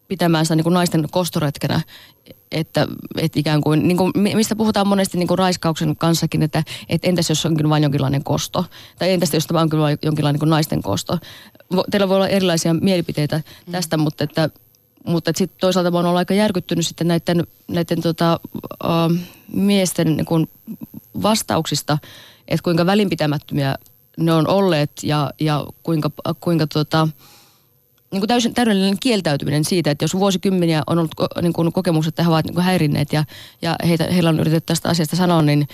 pitämään 0.08 0.44
sitä 0.44 0.56
niin 0.56 0.64
kuin 0.64 0.74
naisten 0.74 1.06
kostoretkenä, 1.10 1.80
että, 2.52 2.86
että 3.16 3.40
ikään 3.40 3.60
kuin, 3.60 3.88
niin 3.88 3.96
kuin, 3.96 4.12
mistä 4.14 4.56
puhutaan 4.56 4.86
monesti 4.86 5.18
niin 5.18 5.28
kuin 5.28 5.38
raiskauksen 5.38 5.96
kanssakin, 5.96 6.42
että, 6.42 6.62
että 6.88 7.08
entäs 7.08 7.28
jos 7.28 7.46
onkin 7.46 7.68
vain 7.68 7.82
jonkinlainen 7.82 8.24
kosto, 8.24 8.64
tai 8.98 9.10
entäs 9.10 9.34
jos 9.34 9.46
tämä 9.46 9.60
onkin 9.60 9.78
vain 9.78 9.98
jonkinlainen 10.02 10.34
niin 10.34 10.40
kuin 10.40 10.50
naisten 10.50 10.82
kosto. 10.82 11.18
Teillä 11.90 12.08
voi 12.08 12.16
olla 12.16 12.28
erilaisia 12.28 12.74
mielipiteitä 12.74 13.42
tästä, 13.70 13.96
mm. 13.96 14.02
mutta 14.02 14.24
että 14.24 14.50
mutta 15.06 15.32
sitten 15.34 15.60
toisaalta 15.60 15.90
mä 15.90 15.98
oon 15.98 16.06
ollut 16.06 16.18
aika 16.18 16.34
järkyttynyt 16.34 16.86
sitten 16.86 17.08
näiden, 17.08 17.46
näiden 17.68 18.02
tota, 18.02 18.40
uh, 18.84 19.18
miesten 19.52 20.16
niin 20.16 20.26
kuin 20.26 20.48
vastauksista, 21.22 21.98
että 22.48 22.64
kuinka 22.64 22.86
välinpitämättömiä 22.86 23.74
ne 24.18 24.32
on 24.32 24.48
olleet 24.48 24.90
ja, 25.02 25.30
ja 25.40 25.66
kuinka, 25.82 26.10
kuinka 26.40 26.66
tota, 26.66 27.08
niin 28.10 28.20
kuin 28.20 28.28
täysin, 28.28 28.54
täydellinen 28.54 28.96
kieltäytyminen 29.00 29.64
siitä, 29.64 29.90
että 29.90 30.04
jos 30.04 30.14
vuosikymmeniä 30.14 30.82
on 30.86 30.98
ollut 30.98 31.14
niin 31.42 31.52
kuin 31.52 31.72
kokemukset, 31.72 32.08
että 32.08 32.22
he 32.22 32.28
ovat 32.28 32.44
niin 32.44 32.54
kuin 32.54 32.64
häirinneet 32.64 33.12
ja, 33.12 33.24
ja 33.62 33.76
heitä, 33.88 34.04
heillä 34.12 34.30
on 34.30 34.40
yritetty 34.40 34.66
tästä 34.66 34.88
asiasta 34.88 35.16
sanoa, 35.16 35.42
niin, 35.42 35.68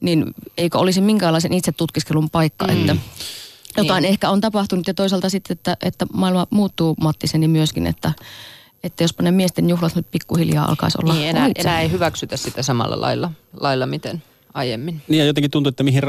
niin 0.00 0.34
eikö 0.58 0.78
olisi 0.78 1.00
minkäänlaisen 1.00 1.52
itse 1.52 1.72
tutkiskelun 1.72 2.30
paikka, 2.30 2.66
mm. 2.66 2.80
että 2.80 2.96
jotain 3.76 4.02
niin. 4.02 4.10
ehkä 4.10 4.30
on 4.30 4.40
tapahtunut 4.40 4.86
ja 4.86 4.94
toisaalta 4.94 5.28
sitten, 5.28 5.54
että, 5.54 5.76
että 5.82 6.06
maailma 6.12 6.46
muuttuu 6.50 6.96
Mattiseni 7.00 7.48
myöskin, 7.48 7.86
että, 7.86 8.12
että 8.82 9.04
jospa 9.04 9.22
ne 9.22 9.30
miesten 9.30 9.70
juhlat 9.70 9.94
nyt 9.94 10.10
pikkuhiljaa 10.10 10.68
alkaisi 10.68 10.98
olla 11.02 11.14
Niin, 11.14 11.28
enää, 11.28 11.50
enää 11.56 11.80
ei 11.80 11.90
hyväksytä 11.90 12.36
sitä 12.36 12.62
samalla 12.62 13.00
lailla, 13.00 13.32
lailla 13.60 13.86
miten 13.86 14.22
aiemmin. 14.54 15.02
Niin 15.08 15.18
ja 15.18 15.24
jotenkin 15.24 15.50
tuntuu, 15.50 15.68
että 15.68 15.82
mihin 15.82 16.02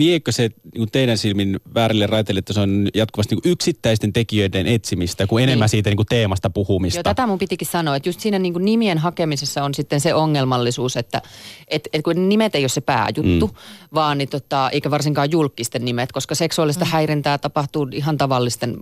viekö 0.00 0.32
se 0.32 0.50
niin 0.74 0.90
teidän 0.92 1.18
silmin 1.18 1.60
väärille 1.74 2.06
raiteille, 2.06 2.38
että 2.38 2.52
se 2.52 2.60
on 2.60 2.88
jatkuvasti 2.94 3.34
niin 3.34 3.52
yksittäisten 3.52 4.12
tekijöiden 4.12 4.66
etsimistä, 4.66 5.26
kuin 5.26 5.42
enemmän 5.42 5.64
niin. 5.64 5.70
siitä 5.70 5.90
niin 5.90 5.96
kuin 5.96 6.06
teemasta 6.06 6.50
puhumista? 6.50 6.98
Joo, 6.98 7.02
tätä 7.02 7.26
mun 7.26 7.38
pitikin 7.38 7.68
sanoa, 7.68 7.96
että 7.96 8.08
just 8.08 8.20
siinä 8.20 8.38
niin 8.38 8.52
kuin 8.52 8.64
nimien 8.64 8.98
hakemisessa 8.98 9.64
on 9.64 9.74
sitten 9.74 10.00
se 10.00 10.14
ongelmallisuus, 10.14 10.96
että 10.96 11.22
et, 11.68 11.88
et 11.92 12.02
kun 12.02 12.28
nimet 12.28 12.54
ei 12.54 12.62
ole 12.62 12.68
se 12.68 12.80
pääjuttu, 12.80 13.46
mm. 13.46 13.54
vaan 13.94 14.18
niin 14.18 14.28
tota, 14.28 14.70
eikä 14.70 14.90
varsinkaan 14.90 15.30
julkisten 15.30 15.84
nimet, 15.84 16.12
koska 16.12 16.34
seksuaalista 16.34 16.84
mm. 16.84 16.90
häirintää 16.90 17.38
tapahtuu 17.38 17.88
ihan 17.92 18.16
tavallisten 18.16 18.76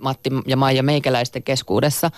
Matti 0.00 0.30
ja 0.46 0.56
Maija 0.56 0.82
meikäläisten 0.82 1.42
keskuudessa. 1.42 2.10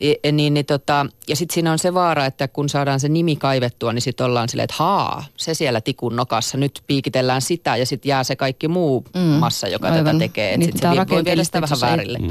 E, 0.00 0.32
niin, 0.32 0.54
niin 0.54 0.66
tota, 0.66 1.06
ja 1.28 1.36
sitten 1.36 1.54
siinä 1.54 1.72
on 1.72 1.78
se 1.78 1.94
vaara, 1.94 2.26
että 2.26 2.48
kun 2.48 2.68
saadaan 2.68 3.00
se 3.00 3.08
nimi 3.08 3.36
kaivettua, 3.36 3.92
niin 3.92 4.02
sitten 4.02 4.26
ollaan 4.26 4.48
silleen, 4.48 4.64
että 4.64 4.76
haa, 4.78 5.24
se 5.36 5.54
siellä 5.54 5.80
tikun 5.80 6.16
nokassa, 6.16 6.58
nyt 6.58 6.82
piikitellään 6.86 7.42
sitä 7.42 7.76
ja 7.82 7.86
sitten 7.86 8.08
jää 8.08 8.24
se 8.24 8.36
kaikki 8.36 8.68
muu 8.68 9.04
mm. 9.14 9.20
massa, 9.20 9.68
joka 9.68 9.88
Aivan. 9.88 10.04
tätä 10.04 10.18
tekee. 10.18 10.56
Niin, 10.56 10.72
sitten 10.72 10.94
se 10.94 11.06
voi 11.10 11.24
viedä 11.24 11.44
sitä 11.44 11.60
vähän 11.60 11.80
väärille. 11.80 12.18
Niin, 12.18 12.30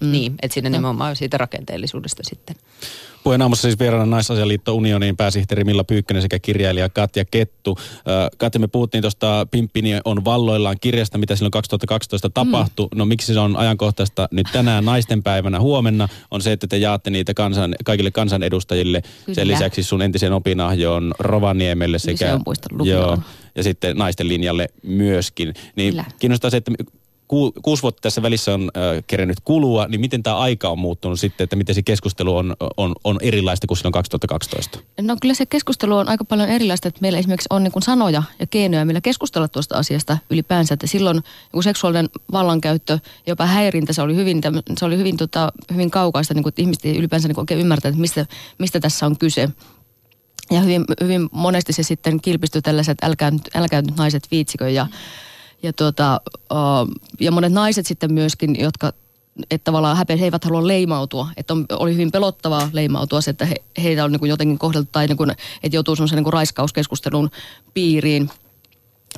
mm. 0.00 0.10
niin 0.12 0.34
että 0.42 0.54
siinä 0.54 0.70
nimenomaan 0.70 1.16
siitä 1.16 1.38
rakenteellisuudesta 1.38 2.22
sitten. 2.26 2.56
Puheen 3.24 3.42
aamussa 3.42 3.62
siis 3.62 3.78
vieraana 3.78 4.06
Naisasialiitto 4.06 4.74
Unionin 4.74 5.16
pääsihteeri 5.16 5.64
Milla 5.64 5.84
Pyykkönen 5.84 6.22
sekä 6.22 6.38
kirjailija 6.38 6.88
Katja 6.88 7.24
Kettu. 7.24 7.78
Katja, 8.36 8.60
me 8.60 8.66
puhuttiin 8.66 9.02
tuosta 9.02 9.46
Pimppini 9.50 10.00
on 10.04 10.24
valloillaan 10.24 10.76
kirjasta, 10.80 11.18
mitä 11.18 11.36
silloin 11.36 11.50
2012 11.50 12.30
tapahtui. 12.30 12.86
Mm. 12.86 12.98
No 12.98 13.04
miksi 13.04 13.34
se 13.34 13.40
on 13.40 13.56
ajankohtaista 13.56 14.28
nyt 14.30 14.46
tänään 14.52 14.84
naistenpäivänä 14.84 15.60
huomenna, 15.60 16.08
on 16.30 16.42
se, 16.42 16.52
että 16.52 16.66
te 16.66 16.76
jaatte 16.76 17.10
niitä 17.10 17.34
kansan, 17.34 17.74
kaikille 17.84 18.10
kansanedustajille. 18.10 19.02
Kyllä. 19.02 19.34
Sen 19.34 19.48
lisäksi 19.48 19.82
sun 19.82 20.02
entisen 20.02 20.32
opinahjoon 20.32 21.14
Rovaniemelle 21.18 21.98
sekä... 21.98 22.38
Joo, 22.84 23.18
ja 23.54 23.62
sitten 23.62 23.96
naisten 23.96 24.28
linjalle 24.28 24.68
myöskin. 24.82 25.54
Niin 25.76 25.90
Kyllä. 25.90 26.04
kiinnostaa 26.18 26.50
se, 26.50 26.56
että 26.56 26.72
ku, 27.32 27.52
kuusi 27.62 27.82
vuotta 27.82 28.00
tässä 28.00 28.22
välissä 28.22 28.54
on 28.54 28.70
äh, 28.76 29.04
kerennyt 29.06 29.40
kulua, 29.44 29.86
niin 29.86 30.00
miten 30.00 30.22
tämä 30.22 30.36
aika 30.36 30.68
on 30.68 30.78
muuttunut 30.78 31.20
sitten, 31.20 31.44
että 31.44 31.56
miten 31.56 31.74
se 31.74 31.82
keskustelu 31.82 32.36
on, 32.36 32.56
on, 32.76 32.94
on 33.04 33.18
erilaista 33.22 33.66
kuin 33.66 33.78
silloin 33.78 33.92
2012? 33.92 34.78
No 35.00 35.16
kyllä 35.20 35.34
se 35.34 35.46
keskustelu 35.46 35.96
on 35.96 36.08
aika 36.08 36.24
paljon 36.24 36.48
erilaista, 36.48 36.88
että 36.88 37.00
meillä 37.00 37.18
esimerkiksi 37.18 37.46
on 37.50 37.64
niin 37.64 37.72
kuin 37.72 37.82
sanoja 37.82 38.22
ja 38.38 38.46
keinoja, 38.46 38.84
millä 38.84 39.00
keskustella 39.00 39.48
tuosta 39.48 39.78
asiasta 39.78 40.18
ylipäänsä, 40.30 40.74
että 40.74 40.86
silloin 40.86 41.20
niin 41.52 41.62
seksuaalinen 41.62 42.08
vallankäyttö, 42.32 42.98
jopa 43.26 43.46
häirintä, 43.46 43.92
se 43.92 44.02
oli 44.02 44.16
hyvin, 44.16 44.40
se 44.78 44.84
oli 44.84 44.96
hyvin, 44.96 45.16
tota, 45.16 45.52
hyvin 45.72 45.90
kaukaista, 45.90 46.34
niin 46.34 46.42
kuin, 46.42 46.50
että 46.50 46.62
ihmiset 46.62 46.84
ei 46.84 46.98
ylipäänsä 46.98 47.28
niin 47.28 47.40
oikein 47.40 47.60
ymmärtää, 47.60 47.88
että 47.88 48.00
mistä, 48.00 48.26
mistä 48.58 48.80
tässä 48.80 49.06
on 49.06 49.18
kyse. 49.18 49.48
Ja 50.52 50.60
hyvin, 50.60 50.84
hyvin 51.00 51.28
monesti 51.32 51.72
se 51.72 51.82
sitten 51.82 52.20
kilpistyi 52.20 52.62
tällaiset 52.62 52.98
älkää, 53.02 53.32
älkää 53.54 53.82
nyt 53.82 53.96
naiset 53.96 54.28
viitsikö 54.30 54.70
ja, 54.70 54.86
ja, 55.62 55.72
tuota, 55.72 56.20
ja 57.20 57.30
monet 57.30 57.52
naiset 57.52 57.86
sitten 57.86 58.14
myöskin, 58.14 58.60
jotka 58.60 58.92
että 59.50 59.64
tavallaan 59.64 59.96
häpeä, 59.96 60.16
he 60.16 60.24
eivät 60.24 60.44
halua 60.44 60.66
leimautua. 60.66 61.28
Että 61.36 61.52
on, 61.52 61.66
oli 61.72 61.92
hyvin 61.92 62.12
pelottavaa 62.12 62.70
leimautua 62.72 63.20
se, 63.20 63.30
että 63.30 63.44
he, 63.44 63.54
heitä 63.82 64.04
on 64.04 64.12
niin 64.12 64.20
kuin 64.20 64.30
jotenkin 64.30 64.58
kohdeltu 64.58 64.88
tai 64.92 65.06
niin 65.06 65.16
kuin, 65.16 65.30
että 65.30 65.76
joutuu 65.76 65.96
semmoisen 65.96 66.16
niin 66.16 66.24
kuin 66.24 66.32
raiskauskeskustelun 66.32 67.30
piiriin. 67.74 68.30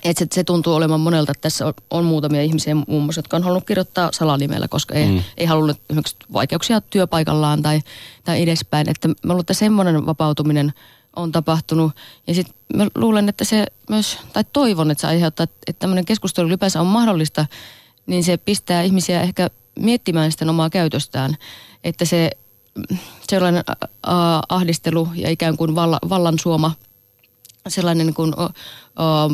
Et 0.04 0.16
se, 0.16 0.26
se 0.32 0.44
tuntuu 0.44 0.74
olemaan 0.74 1.00
monelta, 1.00 1.32
että 1.32 1.42
tässä 1.42 1.66
on, 1.66 1.74
on 1.90 2.04
muutamia 2.04 2.42
ihmisiä 2.42 2.74
muun 2.74 3.02
muassa, 3.04 3.18
jotka 3.18 3.36
on 3.36 3.42
halunnut 3.42 3.66
kirjoittaa 3.66 4.12
salanimellä, 4.12 4.68
koska 4.68 4.94
ei, 4.94 5.06
mm. 5.06 5.22
ei 5.36 5.46
halunnut 5.46 5.80
esimerkiksi 5.90 6.16
vaikeuksia 6.32 6.80
työpaikallaan 6.80 7.62
tai, 7.62 7.80
tai 8.24 8.42
edespäin. 8.42 8.90
Että 8.90 9.08
mä 9.08 9.14
luulen, 9.22 9.40
että 9.40 9.54
semmoinen 9.54 10.06
vapautuminen– 10.06 10.72
on 11.16 11.32
tapahtunut. 11.32 11.92
Ja 12.26 12.34
sitten 12.34 12.54
mä 12.74 12.86
luulen, 12.94 13.28
että 13.28 13.44
se 13.44 13.66
myös, 13.90 14.18
tai 14.32 14.44
toivon, 14.52 14.90
että 14.90 15.00
se 15.00 15.06
aiheuttaa, 15.06 15.44
että 15.44 15.78
tämmöinen 15.78 16.04
keskustelu 16.04 16.48
ylipäänsä 16.48 16.80
on 16.80 16.86
mahdollista, 16.86 17.46
niin 18.06 18.24
se 18.24 18.36
pistää 18.36 18.82
ihmisiä 18.82 19.22
ehkä 19.22 19.50
miettimään 19.78 20.32
sitä 20.32 20.50
omaa 20.50 20.70
käytöstään. 20.70 21.36
Että 21.84 22.04
se 22.04 22.30
sellainen 23.28 23.64
ahdistelu 24.48 25.08
ja 25.14 25.30
ikään 25.30 25.56
kuin 25.56 25.74
valla, 25.74 25.98
vallan 26.08 26.38
suoma 26.38 26.72
sellainen 27.68 28.06
niin 28.06 28.14
kuin, 28.14 28.40
o, 28.40 28.44
o, 28.44 28.50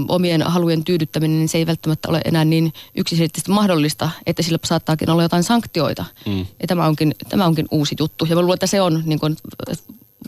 omien 0.08 0.42
halujen 0.42 0.84
tyydyttäminen, 0.84 1.38
niin 1.38 1.48
se 1.48 1.58
ei 1.58 1.66
välttämättä 1.66 2.08
ole 2.08 2.20
enää 2.24 2.44
niin 2.44 2.72
yksiselitteisesti 2.94 3.50
mahdollista, 3.50 4.10
että 4.26 4.42
sillä 4.42 4.58
saattaakin 4.64 5.10
olla 5.10 5.22
jotain 5.22 5.42
sanktioita. 5.42 6.04
Mm. 6.26 6.38
Ja 6.38 6.66
tämä 6.66 6.86
onkin, 6.86 7.14
tämä 7.28 7.46
onkin 7.46 7.66
uusi 7.70 7.94
juttu. 7.98 8.24
Ja 8.24 8.34
mä 8.34 8.42
luulen, 8.42 8.54
että 8.54 8.66
se 8.66 8.80
on 8.80 9.02
niin 9.04 9.20
kuin, 9.20 9.36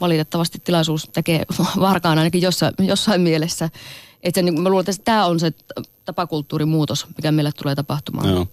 valitettavasti 0.00 0.58
tilaisuus 0.64 1.08
tekee 1.12 1.44
varkaan 1.80 2.18
ainakin 2.18 2.42
jossain, 2.42 2.74
jossain 2.78 3.20
mielessä. 3.20 3.70
Että 4.22 4.42
niin, 4.42 4.60
mä 4.60 4.68
luulen, 4.68 4.84
että 4.88 5.04
tämä 5.04 5.26
on 5.26 5.40
se 5.40 5.52
tapakulttuurimuutos, 6.04 7.06
mikä 7.16 7.32
meille 7.32 7.52
tulee 7.52 7.74
tapahtumaan. 7.74 8.28
Joo. 8.28 8.46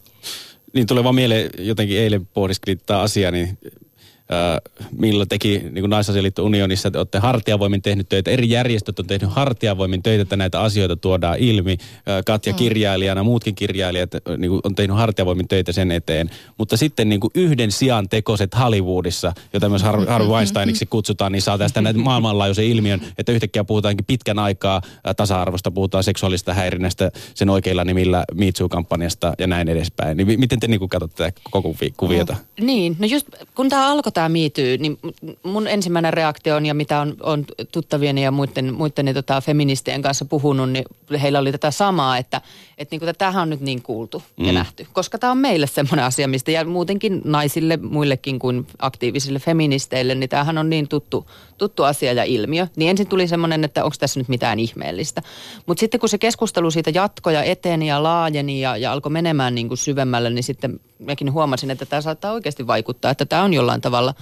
Niin 0.73 0.87
tulee 0.87 1.03
vaan 1.03 1.15
mieleen, 1.15 1.49
jotenkin 1.57 1.97
eilen 1.97 2.25
pohdiskelin 2.25 2.81
tämä 2.85 2.99
asia, 2.99 3.31
niin 3.31 3.57
millä 4.97 5.25
teki 5.25 5.59
niin 5.71 5.81
kuin 5.81 5.89
Naisasialiitto 5.89 6.43
Unionissa, 6.43 6.87
että 6.87 6.99
olette 6.99 7.19
hartiavoimin 7.19 7.81
tehnyt 7.81 8.09
töitä. 8.09 8.31
Eri 8.31 8.49
järjestöt 8.49 8.99
on 8.99 9.07
tehnyt 9.07 9.29
hartiavoimin 9.29 10.03
töitä, 10.03 10.21
että 10.21 10.37
näitä 10.37 10.61
asioita 10.61 10.95
tuodaan 10.95 11.37
ilmi. 11.39 11.77
Katja 12.25 12.53
mm. 12.53 12.57
kirjailijana, 12.57 13.23
muutkin 13.23 13.55
kirjailijat 13.55 14.11
niin 14.37 14.49
kuin 14.49 14.61
on 14.63 14.75
tehnyt 14.75 14.97
hartiavoimin 14.97 15.47
töitä 15.47 15.71
sen 15.71 15.91
eteen. 15.91 16.29
Mutta 16.57 16.77
sitten 16.77 17.09
niin 17.09 17.19
kuin 17.19 17.31
yhden 17.35 17.71
sijaan 17.71 18.09
tekoset 18.09 18.59
Hollywoodissa, 18.59 19.33
jota 19.53 19.69
myös 19.69 19.83
Har- 19.83 20.09
Harvey 20.09 20.29
Weinsteiniksi 20.29 20.85
kutsutaan, 20.85 21.31
niin 21.31 21.41
saa 21.41 21.57
tästä 21.57 21.81
näitä 21.81 21.99
maailmanlaajuisen 21.99 22.65
ilmiön, 22.65 23.01
että 23.17 23.31
yhtäkkiä 23.31 23.63
puhutaankin 23.63 24.05
pitkän 24.05 24.39
aikaa 24.39 24.81
tasa-arvosta, 25.17 25.71
puhutaan 25.71 26.03
seksuaalista 26.03 26.53
häirinnästä 26.53 27.11
sen 27.33 27.49
oikeilla 27.49 27.83
nimillä 27.83 28.25
Me 28.33 28.45
kampanjasta 28.69 29.33
ja 29.39 29.47
näin 29.47 29.69
edespäin. 29.69 30.17
Niin 30.17 30.39
miten 30.39 30.59
te 30.59 30.67
niin 30.67 30.79
kuin 30.79 30.89
katsotte 30.89 31.23
tätä 31.23 31.41
koko 31.51 31.75
kuviota? 31.97 32.33
Oh, 32.33 32.65
niin, 32.65 32.95
no 32.99 33.05
just 33.05 33.27
kun 33.55 33.69
tämä 33.69 33.91
alkoi 33.91 34.11
tämä 34.19 34.29
miityy, 34.29 34.77
niin 34.77 34.99
mun 35.43 35.67
ensimmäinen 35.67 36.13
reaktio 36.13 36.55
on, 36.55 36.65
ja 36.65 36.73
mitä 36.73 36.99
on, 36.99 37.15
on 37.21 37.45
tuttavieni 37.71 38.23
ja 38.23 38.31
muiden, 38.31 38.73
muiden 38.73 39.13
tota, 39.13 39.41
feministien 39.41 40.01
kanssa 40.01 40.25
puhunut, 40.25 40.69
niin 40.69 40.85
heillä 41.21 41.39
oli 41.39 41.51
tätä 41.51 41.71
samaa, 41.71 42.17
että, 42.17 42.41
että 42.77 42.93
niin 42.93 42.99
kuin, 42.99 43.15
tämähän 43.17 43.41
on 43.41 43.49
nyt 43.49 43.61
niin 43.61 43.81
kuultu 43.81 44.23
mm. 44.37 44.45
ja 44.45 44.53
nähty. 44.53 44.87
Koska 44.93 45.17
tämä 45.17 45.31
on 45.31 45.37
meille 45.37 45.67
semmoinen 45.67 46.05
asia, 46.05 46.27
mistä 46.27 46.51
ja 46.51 46.65
muutenkin 46.65 47.21
naisille, 47.23 47.77
muillekin 47.77 48.39
kuin 48.39 48.67
aktiivisille 48.79 49.39
feministeille, 49.39 50.15
niin 50.15 50.29
tämähän 50.29 50.57
on 50.57 50.69
niin 50.69 50.87
tuttu, 50.87 51.25
tuttu 51.59 51.83
asia 51.83 52.13
ja 52.13 52.23
ilmiö. 52.23 52.67
Niin 52.75 52.89
ensin 52.89 53.07
tuli 53.07 53.27
semmoinen, 53.27 53.63
että 53.63 53.83
onko 53.83 53.95
tässä 53.99 54.19
nyt 54.19 54.27
mitään 54.27 54.59
ihmeellistä. 54.59 55.21
Mutta 55.65 55.79
sitten 55.79 55.99
kun 55.99 56.09
se 56.09 56.17
keskustelu 56.17 56.71
siitä 56.71 56.91
jatkoja 56.93 57.43
eteni 57.43 57.87
ja 57.87 58.03
laajeni 58.03 58.61
ja, 58.61 58.77
ja 58.77 58.91
alkoi 58.91 59.11
menemään 59.11 59.55
niin 59.55 59.67
kuin 59.67 59.77
syvemmälle, 59.77 60.29
niin 60.29 60.43
sitten 60.43 60.79
mäkin 60.99 61.33
huomasin, 61.33 61.71
että 61.71 61.85
tämä 61.85 62.01
saattaa 62.01 62.33
oikeasti 62.33 62.67
vaikuttaa, 62.67 63.11
että 63.11 63.25
tämä 63.25 63.43
on 63.43 63.53
jollain 63.53 63.81
tavalla 63.81 64.13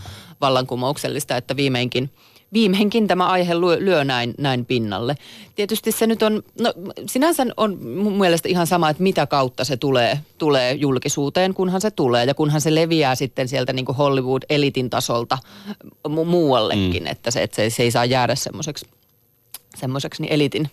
vallankumouksellista, 0.41 1.38
että 1.38 1.56
viimeinkin 1.56 2.10
viimeinkin 2.53 3.07
tämä 3.07 3.27
aihe 3.27 3.55
lyö, 3.55 3.77
lyö 3.79 4.03
näin, 4.03 4.33
näin 4.37 4.65
pinnalle. 4.65 5.15
Tietysti 5.55 5.91
se 5.91 6.07
nyt 6.07 6.23
on, 6.23 6.43
no 6.61 6.73
sinänsä 7.05 7.45
on 7.57 7.83
mun 7.83 8.17
mielestä 8.17 8.49
ihan 8.49 8.67
sama, 8.67 8.89
että 8.89 9.03
mitä 9.03 9.27
kautta 9.27 9.63
se 9.63 9.77
tulee, 9.77 10.19
tulee 10.37 10.73
julkisuuteen, 10.73 11.53
kunhan 11.53 11.81
se 11.81 11.91
tulee 11.91 12.25
ja 12.25 12.33
kunhan 12.33 12.61
se 12.61 12.75
leviää 12.75 13.15
sitten 13.15 13.47
sieltä 13.47 13.73
niin 13.73 13.85
kuin 13.85 13.95
Hollywood-elitin 13.95 14.89
tasolta 14.89 15.37
mu- 16.07 16.25
muuallekin, 16.25 17.03
mm. 17.03 17.11
että, 17.11 17.31
se, 17.31 17.43
että 17.43 17.55
se, 17.55 17.69
se 17.69 17.83
ei 17.83 17.91
saa 17.91 18.05
jäädä 18.05 18.35
semmoiseksi 18.35 18.85
semmoiseksi 19.75 20.21
niin 20.21 20.33
elitin, 20.33 20.69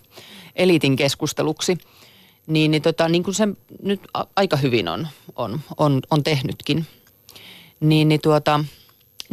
elitin 0.56 0.96
keskusteluksi 0.96 1.78
niin, 2.46 2.70
niin, 2.70 2.82
tota, 2.82 3.08
niin 3.08 3.22
kuin 3.22 3.34
se 3.34 3.48
nyt 3.82 4.00
aika 4.36 4.56
hyvin 4.56 4.88
on, 4.88 5.08
on, 5.36 5.60
on, 5.76 6.00
on 6.10 6.22
tehnytkin. 6.22 6.86
Niin, 7.80 8.08
niin 8.08 8.20
tuota, 8.20 8.64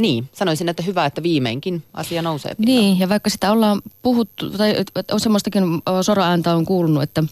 niin, 0.01 0.29
sanoisin, 0.33 0.69
että 0.69 0.83
hyvä, 0.83 1.05
että 1.05 1.23
viimeinkin 1.23 1.83
asia 1.93 2.21
nousee 2.21 2.55
pinnalle. 2.55 2.81
Niin, 2.81 2.99
ja 2.99 3.09
vaikka 3.09 3.29
sitä 3.29 3.51
ollaan 3.51 3.81
puhuttu, 4.01 4.49
tai 4.49 4.75
on 5.11 5.19
semmoistakin 5.19 5.63
sora-ääntä 6.01 6.55
on 6.55 6.65
kuulunut, 6.65 7.03
että, 7.03 7.23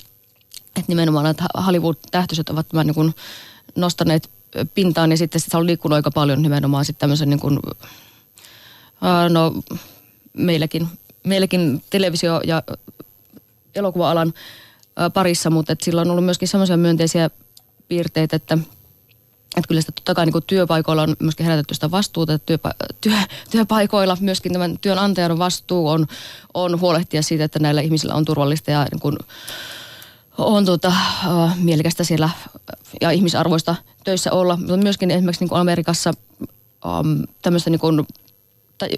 että 0.66 0.86
nimenomaan 0.88 1.26
että 1.26 1.44
Hollywood-tähtöiset 1.66 2.50
ovat 2.50 2.68
tämän 2.68 2.88
niin 2.88 2.96
kuin 2.96 3.16
nostaneet 3.76 4.30
pintaan, 4.74 5.12
ja 5.12 5.18
sitten 5.18 5.42
se 5.42 5.58
on 5.58 5.66
liikkunut 5.66 5.96
aika 5.96 6.12
paljon 6.12 6.42
nimenomaan 6.42 6.86
sitten 6.86 7.00
tämmöisen 7.00 7.30
niin 7.30 7.40
kuin, 7.40 7.60
no 9.30 9.54
meilläkin, 10.34 10.88
meilläkin 11.24 11.84
televisio- 11.90 12.42
ja 12.46 12.64
elokuva-alan 13.76 14.34
parissa, 15.14 15.50
mutta 15.50 15.74
että 15.74 15.86
sillä 15.86 16.02
on 16.02 16.12
ollut 16.12 16.26
myöskin 16.26 16.48
semmoisia 16.48 16.78
myönteisiä 16.78 17.30
piirteitä, 17.88 18.36
että 18.36 18.58
että 19.58 19.68
kyllä 19.68 19.82
sitä 19.82 19.92
totta 19.92 20.16
kai 20.16 20.26
niin 20.26 20.44
työpaikoilla 20.48 21.02
on 21.02 21.16
myöskin 21.20 21.46
herätetty 21.46 21.74
sitä 21.74 21.92
vastuuta, 21.92 22.34
että 22.34 22.46
työpa- 22.46 22.94
työ, 23.02 23.18
työpaikoilla 23.50 24.18
myöskin 24.20 24.54
tämän 24.54 24.80
työnantajan 24.80 25.40
vastuu 25.40 25.88
on, 25.88 26.08
on 26.54 26.80
huolehtia 26.80 27.22
siitä, 27.22 27.44
että 27.44 27.60
näillä 27.60 27.82
ihmisillä 27.82 28.14
on 28.14 28.26
turvallista 28.26 28.72
ja 28.72 28.86
niin 28.92 29.00
kuin, 29.00 29.18
on 30.38 30.66
tuota, 30.66 30.94
uh, 31.28 31.56
mielekästä 31.56 32.04
siellä 32.04 32.30
ja 33.02 33.12
ihmisarvoista 33.12 33.76
töissä 34.04 34.32
olla. 34.32 34.58
Mutta 34.58 34.78
myöskin 34.78 35.12
esimerkiksi 35.12 35.44
niin 35.44 35.50
kuin 35.50 35.62
Amerikassa 35.62 36.14
um, 36.86 37.24
tämmöistä 37.42 37.70
niin 37.70 37.80
kuin, 37.80 38.08
tai, 38.78 38.90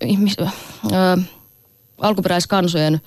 ihmis, 0.00 0.36
uh, 0.40 1.22
alkuperäiskansojen 1.98 3.00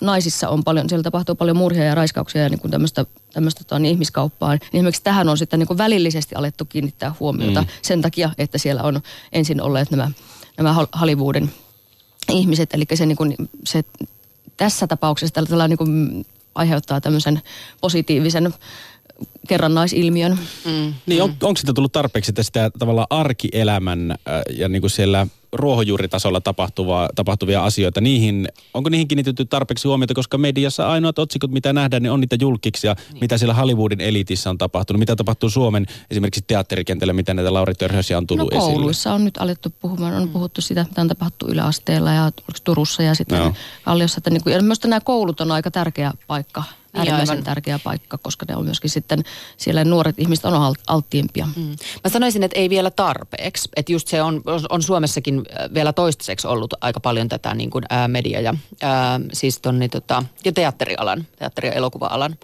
naisissa 0.00 0.48
on 0.48 0.64
paljon, 0.64 0.88
siellä 0.88 1.02
tapahtuu 1.02 1.34
paljon 1.34 1.56
murhia 1.56 1.84
ja 1.84 1.94
raiskauksia 1.94 2.42
ja 2.42 2.48
niin 2.48 2.60
kuin 2.60 2.70
tämmöistä, 2.70 3.06
tämmöistä 3.32 3.64
tota, 3.64 3.78
niin 3.78 3.92
ihmiskauppaa. 3.92 4.50
Niin 4.50 4.60
esimerkiksi 4.72 5.02
tähän 5.02 5.28
on 5.28 5.38
sitten 5.38 5.58
niin 5.58 5.66
kuin 5.66 5.78
välillisesti 5.78 6.34
alettu 6.34 6.64
kiinnittää 6.64 7.14
huomiota 7.20 7.62
mm. 7.62 7.68
sen 7.82 8.02
takia, 8.02 8.30
että 8.38 8.58
siellä 8.58 8.82
on 8.82 9.00
ensin 9.32 9.62
olleet 9.62 9.90
nämä, 9.90 10.10
nämä 10.56 10.86
Hollywoodin 11.00 11.50
ihmiset. 12.30 12.74
Eli 12.74 12.84
se, 12.94 13.06
niin 13.06 13.16
kuin, 13.16 13.36
se 13.64 13.84
tässä 14.56 14.86
tapauksessa 14.86 15.34
tällä 15.34 15.68
niin 15.68 15.78
kuin 15.78 16.26
aiheuttaa 16.54 17.00
tämmöisen 17.00 17.42
positiivisen 17.80 18.54
kerrannaisilmiön. 19.48 20.38
Mm. 20.64 20.94
Niin 21.06 21.22
on, 21.22 21.36
onko 21.42 21.56
sitä 21.56 21.72
tullut 21.72 21.92
tarpeeksi, 21.92 22.30
että 22.30 22.42
sitä 22.42 22.70
tavallaan 22.78 23.06
arkielämän 23.10 24.10
äh, 24.10 24.16
ja 24.50 24.68
niin 24.68 24.82
kuin 24.82 24.90
siellä 24.90 25.26
ruohonjuuritasolla 25.52 26.40
tapahtuvaa, 26.40 27.08
tapahtuvia 27.14 27.64
asioita, 27.64 28.00
niihin, 28.00 28.48
onko 28.74 28.90
niihin 28.90 29.08
kiinnitetty 29.08 29.44
tarpeeksi 29.44 29.88
huomiota, 29.88 30.14
koska 30.14 30.38
mediassa 30.38 30.88
ainoat 30.88 31.18
otsikot, 31.18 31.50
mitä 31.50 31.72
nähdään, 31.72 32.02
niin 32.02 32.12
on 32.12 32.20
niitä 32.20 32.36
julkiksia, 32.40 32.94
niin. 33.12 33.20
mitä 33.20 33.38
siellä 33.38 33.54
Hollywoodin 33.54 34.00
elitissä 34.00 34.50
on 34.50 34.58
tapahtunut, 34.58 34.98
mitä 34.98 35.16
tapahtuu 35.16 35.50
Suomen 35.50 35.86
esimerkiksi 36.10 36.44
teatterikentällä, 36.46 37.12
mitä 37.12 37.34
näitä 37.34 37.54
Lauri 37.54 37.74
Törhösiä 37.74 38.18
on 38.18 38.26
tullut 38.26 38.52
no, 38.52 38.60
kouluissa 38.60 39.10
esille. 39.10 39.14
on 39.14 39.24
nyt 39.24 39.38
alettu 39.38 39.72
puhumaan, 39.80 40.14
on 40.14 40.28
puhuttu 40.28 40.60
sitä, 40.60 40.86
mitä 40.88 41.00
on 41.00 41.08
tapahtunut 41.08 41.54
yläasteella 41.54 42.12
ja 42.12 42.30
Turussa 42.64 43.02
ja 43.02 43.14
sitten 43.14 43.38
no. 43.38 43.54
Kalliossa, 43.84 44.18
että 44.18 44.30
niin 44.30 44.42
kuin, 44.42 44.52
ja 44.52 44.62
myös 44.62 44.84
nämä 44.84 45.00
koulut 45.00 45.40
on 45.40 45.52
aika 45.52 45.70
tärkeä 45.70 46.12
paikka 46.26 46.62
äärimmäisen 46.94 47.36
niin 47.36 47.44
tärkeä 47.44 47.78
paikka, 47.84 48.18
koska 48.18 48.46
ne 48.48 48.56
on 48.56 48.64
myöskin 48.64 48.90
sitten, 48.90 49.22
siellä 49.56 49.84
nuoret 49.84 50.18
ihmiset 50.18 50.44
on 50.44 50.74
alttiimpia. 50.86 51.48
Mm. 51.56 51.76
Mä 52.04 52.10
sanoisin, 52.10 52.42
että 52.42 52.58
ei 52.58 52.70
vielä 52.70 52.90
tarpeeksi. 52.90 53.68
Että 53.76 53.92
just 53.92 54.08
se 54.08 54.22
on, 54.22 54.42
on 54.70 54.82
Suomessakin 54.82 55.36
äh, 55.38 55.74
vielä 55.74 55.92
toistaiseksi 55.92 56.46
ollut 56.46 56.74
aika 56.80 57.00
paljon 57.00 57.28
tätä 57.28 57.54
niin 57.54 57.70
kuin, 57.70 57.84
ää, 57.90 58.08
media 58.08 58.40
ja 58.40 58.54
ää, 58.82 59.20
siis 59.32 59.60
tonni, 59.60 59.88
tota, 59.88 60.22
ja 60.44 60.52
teatterialan, 60.52 61.26
teatteri- 61.36 61.68
ja 61.68 61.72
elokuva-alan 61.72 62.36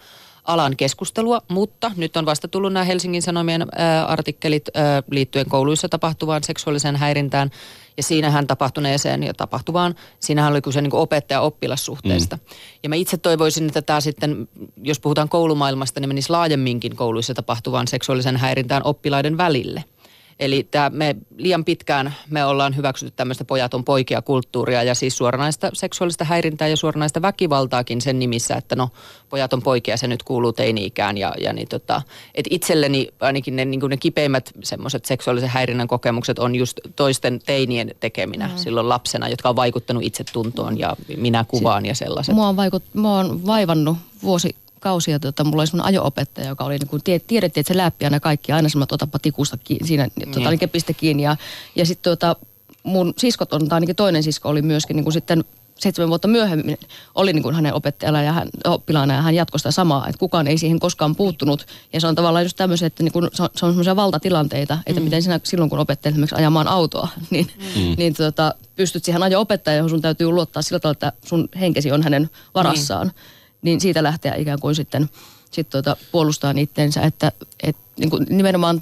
alan 0.44 0.76
keskustelua, 0.76 1.42
mutta 1.48 1.90
nyt 1.96 2.16
on 2.16 2.26
vasta 2.26 2.48
tullut 2.48 2.72
nämä 2.72 2.84
Helsingin 2.84 3.22
Sanomien 3.22 3.66
ää, 3.76 4.06
artikkelit 4.06 4.68
ää, 4.74 5.02
liittyen 5.10 5.46
kouluissa 5.48 5.88
tapahtuvaan 5.88 6.44
seksuaaliseen 6.44 6.96
häirintään 6.96 7.50
ja 7.96 8.02
siinähän 8.02 8.46
tapahtuneeseen 8.46 9.22
ja 9.22 9.34
tapahtuvaan, 9.34 9.94
siinähän 10.20 10.52
oli 10.52 10.62
kyse 10.62 10.82
niin 10.82 10.94
opettaja-oppilassuhteesta. 10.94 12.36
Mm. 12.36 12.42
Ja 12.82 12.88
mä 12.88 12.94
itse 12.94 13.16
toivoisin, 13.16 13.66
että 13.66 13.82
tämä 13.82 14.00
sitten, 14.00 14.48
jos 14.82 15.00
puhutaan 15.00 15.28
koulumaailmasta, 15.28 16.00
niin 16.00 16.08
menisi 16.08 16.30
laajemminkin 16.30 16.96
kouluissa 16.96 17.34
tapahtuvaan 17.34 17.88
seksuaalisen 17.88 18.36
häirintään 18.36 18.82
oppilaiden 18.84 19.36
välille– 19.36 19.84
Eli 20.40 20.68
tämä 20.70 20.90
me 20.90 21.16
liian 21.36 21.64
pitkään 21.64 22.14
me 22.30 22.44
ollaan 22.44 22.76
hyväksytty 22.76 23.14
tämmöistä 23.16 23.44
pojaton 23.44 23.84
poikia 23.84 24.22
kulttuuria 24.22 24.82
ja 24.82 24.94
siis 24.94 25.16
suoranaista 25.16 25.70
seksuaalista 25.72 26.24
häirintää 26.24 26.68
ja 26.68 26.76
suoranaista 26.76 27.22
väkivaltaakin 27.22 28.00
sen 28.00 28.18
nimissä, 28.18 28.54
että 28.54 28.76
no 28.76 28.88
pojat 29.28 29.52
on 29.52 29.62
poikia, 29.62 29.96
se 29.96 30.06
nyt 30.06 30.22
kuuluu 30.22 30.52
teini-ikään 30.52 31.18
ja, 31.18 31.34
ja 31.40 31.52
niin 31.52 31.68
tota, 31.68 32.02
että 32.34 32.48
itselleni 32.50 33.08
ainakin 33.20 33.56
ne, 33.56 33.64
niin 33.64 33.80
ne 33.88 33.96
kipeimmät 33.96 34.50
semmoiset 34.62 35.04
seksuaalisen 35.04 35.48
häirinnän 35.48 35.88
kokemukset 35.88 36.38
on 36.38 36.54
just 36.54 36.80
toisten 36.96 37.40
teinien 37.46 37.94
tekeminä 38.00 38.46
mm. 38.46 38.56
silloin 38.56 38.88
lapsena, 38.88 39.28
jotka 39.28 39.48
on 39.48 39.56
vaikuttanut 39.56 40.02
itsetuntoon 40.02 40.78
ja 40.78 40.96
minä 41.16 41.44
kuvaan 41.48 41.86
ja 41.86 41.94
sellaiset. 41.94 42.34
Mua 42.34 42.48
on, 42.48 42.56
vaikut, 42.56 42.82
mua 42.94 43.18
on 43.18 43.46
vaivannut 43.46 43.96
vuosi 44.22 44.56
kausia, 44.80 45.18
tota, 45.18 45.44
mulla 45.44 45.62
oli 45.62 45.66
semmoinen 45.66 45.94
ajo-opettaja, 45.94 46.48
joka 46.48 46.64
oli, 46.64 46.78
niin 46.78 46.88
kuin, 46.88 47.02
tiedettiin, 47.02 47.44
että 47.44 47.62
se 47.72 47.76
läppi 47.76 48.04
aina 48.04 48.20
kaikki, 48.20 48.52
aina 48.52 48.68
semmoinen 48.68 48.94
otapa 48.94 49.18
tikusta 49.18 49.56
kiinni, 49.56 49.88
siinä 49.88 50.08
tota, 50.34 50.50
niin. 50.50 50.58
kepistä 50.58 50.92
kiinni. 50.92 51.22
Ja, 51.22 51.36
ja 51.76 51.86
sitten 51.86 52.10
tota, 52.10 52.36
mun 52.82 53.14
siskot 53.18 53.52
on, 53.52 53.68
tai 53.68 53.76
ainakin 53.76 53.96
toinen 53.96 54.22
sisko 54.22 54.48
oli 54.48 54.62
myöskin 54.62 54.96
niin 54.96 55.04
kuin 55.04 55.12
sitten 55.12 55.44
seitsemän 55.78 56.08
vuotta 56.08 56.28
myöhemmin 56.28 56.78
oli 57.14 57.32
niin 57.32 57.42
kuin 57.42 57.54
hänen 57.54 57.74
opettajana 57.74 58.22
ja 58.22 58.32
hän, 58.32 58.48
oppilaana 58.64 59.14
ja 59.14 59.22
hän 59.22 59.34
jatkoi 59.34 59.60
sitä 59.60 59.70
samaa, 59.70 60.08
että 60.08 60.18
kukaan 60.18 60.46
ei 60.46 60.58
siihen 60.58 60.80
koskaan 60.80 61.16
puuttunut. 61.16 61.66
Ja 61.92 62.00
se 62.00 62.06
on 62.06 62.14
tavallaan 62.14 62.44
just 62.44 62.56
tämmöisiä, 62.56 62.86
että 62.86 63.02
niin 63.02 63.12
kuin, 63.12 63.28
se 63.32 63.42
on, 63.42 63.48
se 63.56 63.66
on 63.66 63.72
semmoisia 63.72 63.96
valtatilanteita, 63.96 64.78
että 64.86 65.00
mm. 65.00 65.04
miten 65.04 65.22
sinä 65.22 65.40
silloin 65.42 65.70
kun 65.70 65.78
opettelet 65.78 66.14
esimerkiksi 66.14 66.36
ajamaan 66.36 66.68
autoa, 66.68 67.08
niin, 67.30 67.46
mm. 67.76 67.94
niin 67.96 68.14
tota, 68.14 68.54
pystyt 68.76 69.04
siihen 69.04 69.22
ajo 69.22 69.40
opettajaan, 69.40 69.76
johon 69.76 69.90
sun 69.90 70.02
täytyy 70.02 70.30
luottaa 70.30 70.62
sillä 70.62 70.80
tavalla, 70.80 70.92
että 70.92 71.12
sun 71.24 71.48
henkesi 71.60 71.92
on 71.92 72.02
hänen 72.02 72.30
varassaan. 72.54 73.06
Mm 73.06 73.36
niin 73.62 73.80
siitä 73.80 74.02
lähteä 74.02 74.34
ikään 74.34 74.60
kuin 74.60 74.74
sitten 74.74 75.08
sit 75.50 75.70
tuota, 75.70 75.96
puolustaa 76.12 76.54
itteensä, 76.56 77.00
että 77.00 77.32
et, 77.62 77.76
niin 77.98 78.10
kuin 78.10 78.26
nimenomaan 78.30 78.80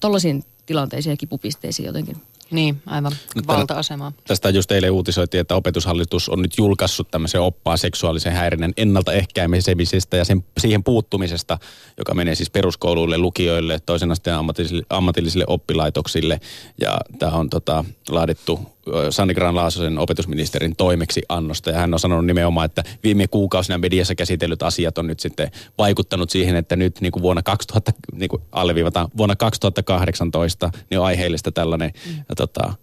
tollaisiin 0.00 0.44
tilanteisiin 0.66 1.10
ja 1.10 1.16
kipupisteisiin 1.16 1.86
jotenkin. 1.86 2.16
Niin, 2.50 2.82
aivan. 2.86 3.12
Valta-asemaa. 3.46 4.12
Tästä 4.26 4.50
just 4.50 4.72
eilen 4.72 4.90
uutisoitiin, 4.90 5.40
että 5.40 5.54
opetushallitus 5.54 6.28
on 6.28 6.42
nyt 6.42 6.58
julkaissut 6.58 7.10
tämmöisen 7.10 7.40
oppaa 7.40 7.76
seksuaalisen 7.76 8.32
häirinnän 8.32 8.72
ennaltaehkäisemisestä 8.76 10.16
ja 10.16 10.24
sen, 10.24 10.44
siihen 10.58 10.84
puuttumisesta, 10.84 11.58
joka 11.98 12.14
menee 12.14 12.34
siis 12.34 12.50
peruskouluille, 12.50 13.18
lukioille, 13.18 13.80
toisen 13.86 14.10
asteen 14.10 14.36
ammatillisille, 14.36 14.82
ammatillisille 14.90 15.44
oppilaitoksille. 15.48 16.40
Ja 16.80 16.98
tämä 17.18 17.32
on 17.32 17.50
tota, 17.50 17.84
laadittu 18.08 18.73
Sanni 19.10 19.34
Gran 19.34 19.54
Laasosen 19.54 19.98
opetusministerin 19.98 20.76
toimeksi 20.76 21.22
annosta. 21.28 21.70
Ja 21.70 21.78
hän 21.78 21.94
on 21.94 22.00
sanonut 22.00 22.26
nimenomaan, 22.26 22.64
että 22.64 22.84
viime 23.02 23.28
kuukausina 23.28 23.78
mediassa 23.78 24.14
käsitellyt 24.14 24.62
asiat 24.62 24.98
on 24.98 25.06
nyt 25.06 25.20
sitten 25.20 25.50
vaikuttanut 25.78 26.30
siihen, 26.30 26.56
että 26.56 26.76
nyt 26.76 27.00
niin 27.00 27.12
kuin 27.12 27.22
vuonna 27.22 27.42
2000, 27.42 27.92
niin 28.12 28.28
kuin 28.28 28.42
alleviivataan, 28.52 29.08
vuonna 29.16 29.36
2018 29.36 30.70
niin 30.90 30.98
on 30.98 31.06
aiheellista 31.06 31.52
tällainen 31.52 31.92
mm. 32.06 32.24
tota, 32.36 32.74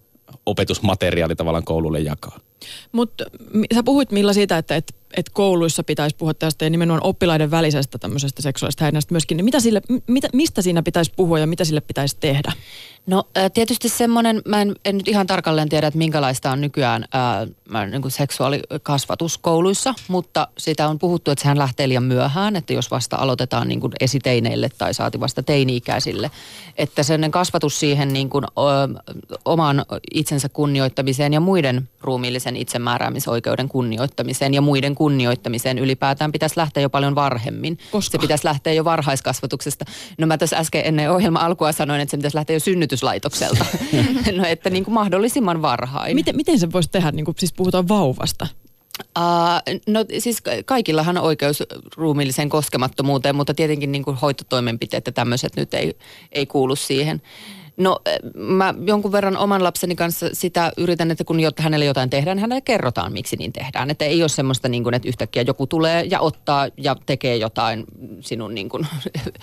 opetusmateriaali 0.46 1.36
tavallaan 1.36 1.64
koululle 1.64 2.00
jakaa. 2.00 2.38
Mutta 2.92 3.24
sä 3.74 3.82
puhuit 3.82 4.12
Milla 4.12 4.32
siitä, 4.32 4.58
että 4.58 4.76
et, 4.76 4.94
et 5.16 5.30
kouluissa 5.30 5.84
pitäisi 5.84 6.16
puhua 6.16 6.34
tästä 6.34 6.64
ja 6.64 6.70
nimenomaan 6.70 7.06
oppilaiden 7.06 7.50
välisestä 7.50 7.98
tämmöisestä 7.98 8.42
seksuaalista 8.42 8.84
häirinnästä 8.84 9.14
myöskin. 9.14 9.36
Niin 9.36 9.44
mitä 9.44 9.60
sille, 9.60 9.82
mitä, 10.06 10.28
mistä 10.32 10.62
siinä 10.62 10.82
pitäisi 10.82 11.12
puhua 11.16 11.38
ja 11.38 11.46
mitä 11.46 11.64
sille 11.64 11.80
pitäisi 11.80 12.16
tehdä? 12.20 12.52
No 13.06 13.24
tietysti 13.54 13.88
semmoinen, 13.88 14.42
mä 14.48 14.62
en, 14.62 14.74
en 14.84 14.98
nyt 14.98 15.08
ihan 15.08 15.26
tarkalleen 15.26 15.68
tiedä, 15.68 15.86
että 15.86 15.98
minkälaista 15.98 16.50
on 16.50 16.60
nykyään 16.60 17.04
ää, 17.12 17.46
niin 17.90 18.02
kuin 18.02 18.12
seksuaalikasvatus 18.12 19.38
kouluissa, 19.38 19.94
mutta 20.08 20.48
sitä 20.58 20.88
on 20.88 20.98
puhuttu, 20.98 21.30
että 21.30 21.42
sehän 21.42 21.58
lähtee 21.58 21.88
liian 21.88 22.02
myöhään, 22.02 22.56
että 22.56 22.72
jos 22.72 22.90
vasta 22.90 23.16
aloitetaan 23.16 23.68
niin 23.68 23.80
kuin 23.80 23.92
esiteineille 24.00 24.68
tai 24.78 24.94
saati 24.94 25.20
vasta 25.20 25.42
teini-ikäisille, 25.42 26.30
että 26.78 27.02
sen 27.02 27.30
kasvatus 27.30 27.80
siihen 27.80 28.12
niin 28.12 28.30
kuin, 28.30 28.44
ö, 28.44 29.02
oman 29.44 29.84
itsensä 30.14 30.48
kunnioittamiseen 30.48 31.32
ja 31.32 31.40
muiden 31.40 31.88
ruumiillisen 32.00 32.56
itsemääräämisoikeuden 32.56 33.68
kunnioittamiseen 33.68 34.54
ja 34.54 34.60
muiden 34.60 34.94
kunnioittamiseen 34.94 35.78
ylipäätään 35.78 36.32
pitäisi 36.32 36.56
lähteä 36.56 36.82
jo 36.82 36.90
paljon 36.90 37.14
varhemmin. 37.14 37.78
Koska? 37.90 38.12
Se 38.12 38.18
pitäisi 38.18 38.44
lähteä 38.44 38.72
jo 38.72 38.84
varhaiskasvatuksesta. 38.84 39.84
No 40.18 40.26
mä 40.26 40.38
tässä 40.38 40.56
äsken 40.56 40.82
ennen 40.84 41.10
ohjelma 41.10 41.38
alkua 41.38 41.72
sanoin, 41.72 42.00
että 42.00 42.10
se 42.10 42.16
pitäisi 42.16 42.36
lähteä 42.36 42.56
jo 42.56 42.60
synnytyslaitokselta. 42.96 43.64
no 44.38 44.44
että 44.46 44.70
niin 44.70 44.84
kuin 44.84 44.94
mahdollisimman 44.94 45.62
varhain. 45.62 46.14
Miten, 46.14 46.36
miten 46.36 46.58
se 46.58 46.72
voisi 46.72 46.90
tehdä, 46.90 47.10
niin 47.10 47.24
kuin 47.24 47.34
siis 47.38 47.52
puhutaan 47.52 47.88
vauvasta? 47.88 48.46
Uh, 49.18 49.80
no 49.86 50.04
siis 50.18 50.42
kaikillahan 50.64 51.18
on 51.18 51.24
oikeus 51.24 51.62
ruumiilliseen 51.96 52.48
koskemattomuuteen, 52.48 53.36
mutta 53.36 53.54
tietenkin 53.54 53.92
niin 53.92 54.04
kuin 54.04 54.16
hoitotoimenpiteet 54.16 55.06
ja 55.06 55.12
tämmöiset 55.12 55.56
nyt 55.56 55.74
ei, 55.74 55.96
ei 56.32 56.46
kuulu 56.46 56.76
siihen. 56.76 57.22
No 57.76 58.00
mä 58.34 58.74
jonkun 58.86 59.12
verran 59.12 59.36
oman 59.36 59.64
lapseni 59.64 59.96
kanssa 59.96 60.26
sitä 60.32 60.72
yritän, 60.76 61.10
että 61.10 61.24
kun 61.24 61.36
hänelle 61.58 61.84
jotain 61.84 62.10
tehdään, 62.10 62.38
hänelle 62.38 62.60
kerrotaan, 62.60 63.12
miksi 63.12 63.36
niin 63.36 63.52
tehdään. 63.52 63.90
Että 63.90 64.04
ei 64.04 64.22
ole 64.22 64.28
semmoista, 64.28 64.68
niin 64.68 64.82
kuin, 64.82 64.94
että 64.94 65.08
yhtäkkiä 65.08 65.42
joku 65.42 65.66
tulee 65.66 66.04
ja 66.10 66.20
ottaa 66.20 66.68
ja 66.76 66.96
tekee 67.06 67.36
jotain 67.36 67.84
sinun 68.20 68.54
niin 68.54 68.68
kuin, 68.68 68.86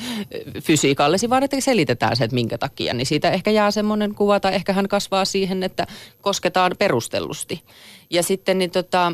fysiikallesi, 0.65 1.29
vaan 1.29 1.43
että 1.43 1.57
selitetään 1.59 2.15
se, 2.15 2.23
että 2.23 2.35
minkä 2.35 2.57
takia. 2.57 2.93
Niin 2.93 3.05
siitä 3.05 3.31
ehkä 3.31 3.51
jää 3.51 3.71
semmoinen 3.71 4.15
kuva, 4.15 4.39
tai 4.39 4.55
ehkä 4.55 4.73
hän 4.73 4.87
kasvaa 4.87 5.25
siihen, 5.25 5.63
että 5.63 5.87
kosketaan 6.21 6.71
perustellusti. 6.79 7.63
Ja 8.09 8.23
sitten 8.23 8.57
niin 8.57 8.71
tota, 8.71 9.13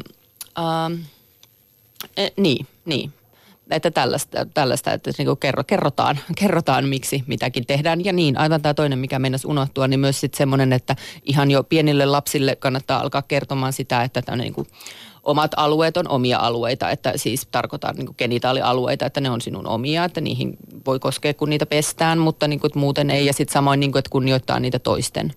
äh, 0.60 1.00
eh, 2.18 2.32
niin, 2.38 2.68
niin 2.86 3.14
että 3.70 3.92
tällaista, 3.92 4.46
tällaista 4.54 4.94
että 4.94 5.12
niin 5.18 5.38
kerro, 5.38 5.64
kerrotaan, 5.64 6.20
kerrotaan, 6.40 6.86
miksi 6.86 7.24
mitäkin 7.28 7.66
tehdään. 7.66 8.06
Ja 8.06 8.14
niin, 8.14 8.38
aivan 8.38 8.62
tämä 8.62 8.74
toinen, 8.74 9.00
mikä 9.00 9.20
mennessä 9.20 9.48
unohtua, 9.48 9.88
niin 9.88 10.00
myös 10.00 10.20
sitten 10.20 10.38
semmoinen, 10.38 10.74
että 10.74 10.96
ihan 11.24 11.52
jo 11.52 11.64
pienille 11.64 12.06
lapsille 12.06 12.56
kannattaa 12.56 13.00
alkaa 13.00 13.22
kertomaan 13.22 13.74
sitä, 13.74 14.04
että 14.04 14.22
tämä 14.22 14.36
niin 14.36 14.54
kuin 14.54 14.68
omat 15.24 15.52
alueet 15.58 15.98
on 15.98 16.08
omia 16.08 16.40
alueita, 16.40 16.90
että 16.90 17.14
siis 17.16 17.48
tarkoitan 17.52 17.96
niin 17.96 18.16
genitaalialueita, 18.18 19.06
että 19.06 19.22
ne 19.22 19.30
on 19.30 19.42
sinun 19.42 19.68
omia, 19.68 20.04
että 20.04 20.22
niihin 20.22 20.58
voi 20.86 21.00
koskea, 21.00 21.34
kun 21.34 21.50
niitä 21.50 21.66
pestään, 21.66 22.20
mutta 22.20 22.48
niin 22.48 22.60
kuin, 22.60 22.72
muuten 22.76 23.10
ei. 23.10 23.26
Ja 23.26 23.34
sitten 23.34 23.54
samoin, 23.54 23.80
niin 23.80 23.92
kuin, 23.92 24.00
että 24.00 24.10
kunnioittaa 24.12 24.60
niitä 24.60 24.80
toisten. 24.80 25.34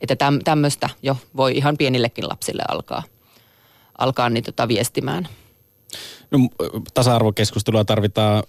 Että 0.00 0.16
tämmöistä 0.44 0.88
jo 1.02 1.16
voi 1.36 1.56
ihan 1.56 1.76
pienillekin 1.76 2.28
lapsille 2.28 2.62
alkaa, 2.68 3.02
alkaa 3.98 4.30
niitä 4.30 4.52
tota 4.52 4.68
viestimään. 4.68 5.28
No, 6.30 6.38
tasa-arvokeskustelua 6.94 7.84
tarvitaan 7.84 8.42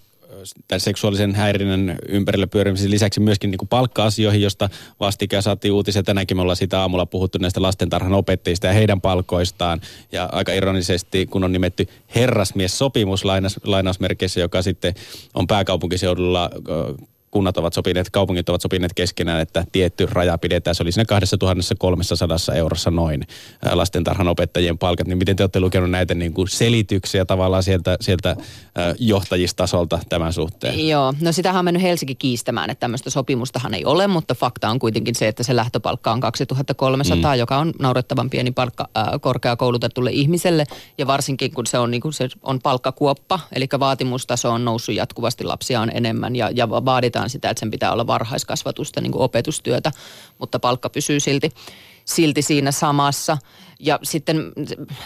tämän 0.68 0.80
seksuaalisen 0.80 1.34
häirinnän 1.34 1.96
ympärillä 2.08 2.46
pyörimisen 2.46 2.90
lisäksi 2.90 3.20
myöskin 3.20 3.50
niin 3.50 3.58
kuin 3.58 3.68
palkka-asioihin, 3.68 4.42
josta 4.42 4.68
vastikään 5.00 5.42
saatiin 5.42 5.72
uutisia. 5.72 6.02
Tänäänkin 6.02 6.36
me 6.36 6.40
ollaan 6.42 6.56
sitä 6.56 6.80
aamulla 6.80 7.06
puhuttu 7.06 7.38
näistä 7.38 7.62
lastentarhan 7.62 8.12
opettajista 8.12 8.66
ja 8.66 8.72
heidän 8.72 9.00
palkoistaan. 9.00 9.80
Ja 10.12 10.28
aika 10.32 10.52
ironisesti, 10.52 11.26
kun 11.26 11.44
on 11.44 11.52
nimetty 11.52 11.88
herrasmies-sopimus 12.14 13.24
lainaus, 13.24 13.60
lainausmerkeissä, 13.64 14.40
joka 14.40 14.62
sitten 14.62 14.94
on 15.34 15.46
pääkaupunkiseudulla 15.46 16.50
kunnat 17.32 17.56
ovat 17.56 17.72
sopineet, 17.72 18.10
kaupungit 18.10 18.48
ovat 18.48 18.60
sopineet 18.60 18.94
keskenään, 18.94 19.40
että 19.40 19.64
tietty 19.72 20.06
raja 20.06 20.38
pidetään. 20.38 20.74
Se 20.74 20.82
oli 20.82 20.92
siinä 20.92 21.04
2300 21.04 22.36
eurossa 22.54 22.90
noin 22.90 23.26
lastentarhan 23.72 24.28
opettajien 24.28 24.78
palkat. 24.78 25.06
Niin 25.06 25.18
miten 25.18 25.36
te 25.36 25.42
olette 25.42 25.60
lukenut 25.60 25.90
näitä 25.90 26.14
niin 26.14 26.32
kuin 26.32 26.48
selityksiä 26.48 27.24
tavallaan 27.24 27.62
sieltä, 27.62 27.96
sieltä 28.00 28.36
johtajistasolta 28.98 29.98
tämän 30.08 30.32
suhteen? 30.32 30.88
Joo, 30.88 31.14
no 31.20 31.32
sitähän 31.32 31.58
on 31.58 31.64
mennyt 31.64 31.82
Helsinki 31.82 32.14
kiistämään, 32.14 32.70
että 32.70 32.80
tämmöistä 32.80 33.10
sopimustahan 33.10 33.74
ei 33.74 33.84
ole, 33.84 34.06
mutta 34.06 34.34
fakta 34.34 34.68
on 34.68 34.78
kuitenkin 34.78 35.14
se, 35.14 35.28
että 35.28 35.42
se 35.42 35.56
lähtöpalkka 35.56 36.12
on 36.12 36.20
2300, 36.20 37.34
mm. 37.34 37.38
joka 37.38 37.58
on 37.58 37.72
naurettavan 37.78 38.30
pieni 38.30 38.50
palkka 38.50 38.88
äh, 38.98 39.06
korkeakoulutetulle 39.20 40.10
ihmiselle. 40.10 40.64
Ja 40.98 41.06
varsinkin 41.06 41.52
kun 41.52 41.66
se 41.66 41.78
on, 41.78 41.90
niin 41.90 42.00
kuin 42.00 42.12
se 42.12 42.28
on 42.42 42.60
palkkakuoppa, 42.62 43.40
eli 43.52 43.66
vaatimustaso 43.78 44.50
on 44.50 44.64
noussut 44.64 44.94
jatkuvasti, 44.94 45.44
lapsia 45.44 45.80
on 45.80 45.90
enemmän 45.94 46.36
ja, 46.36 46.50
ja 46.54 46.70
vaaditaan 46.70 47.21
vaaditaan 47.22 47.30
sitä, 47.30 47.50
että 47.50 47.60
sen 47.60 47.70
pitää 47.70 47.92
olla 47.92 48.06
varhaiskasvatusta, 48.06 49.00
niin 49.00 49.12
kuin 49.12 49.22
opetustyötä, 49.22 49.92
mutta 50.38 50.58
palkka 50.58 50.88
pysyy 50.88 51.20
silti, 51.20 51.50
silti 52.04 52.42
siinä 52.42 52.72
samassa. 52.72 53.38
Ja 53.80 53.98
sitten 54.02 54.52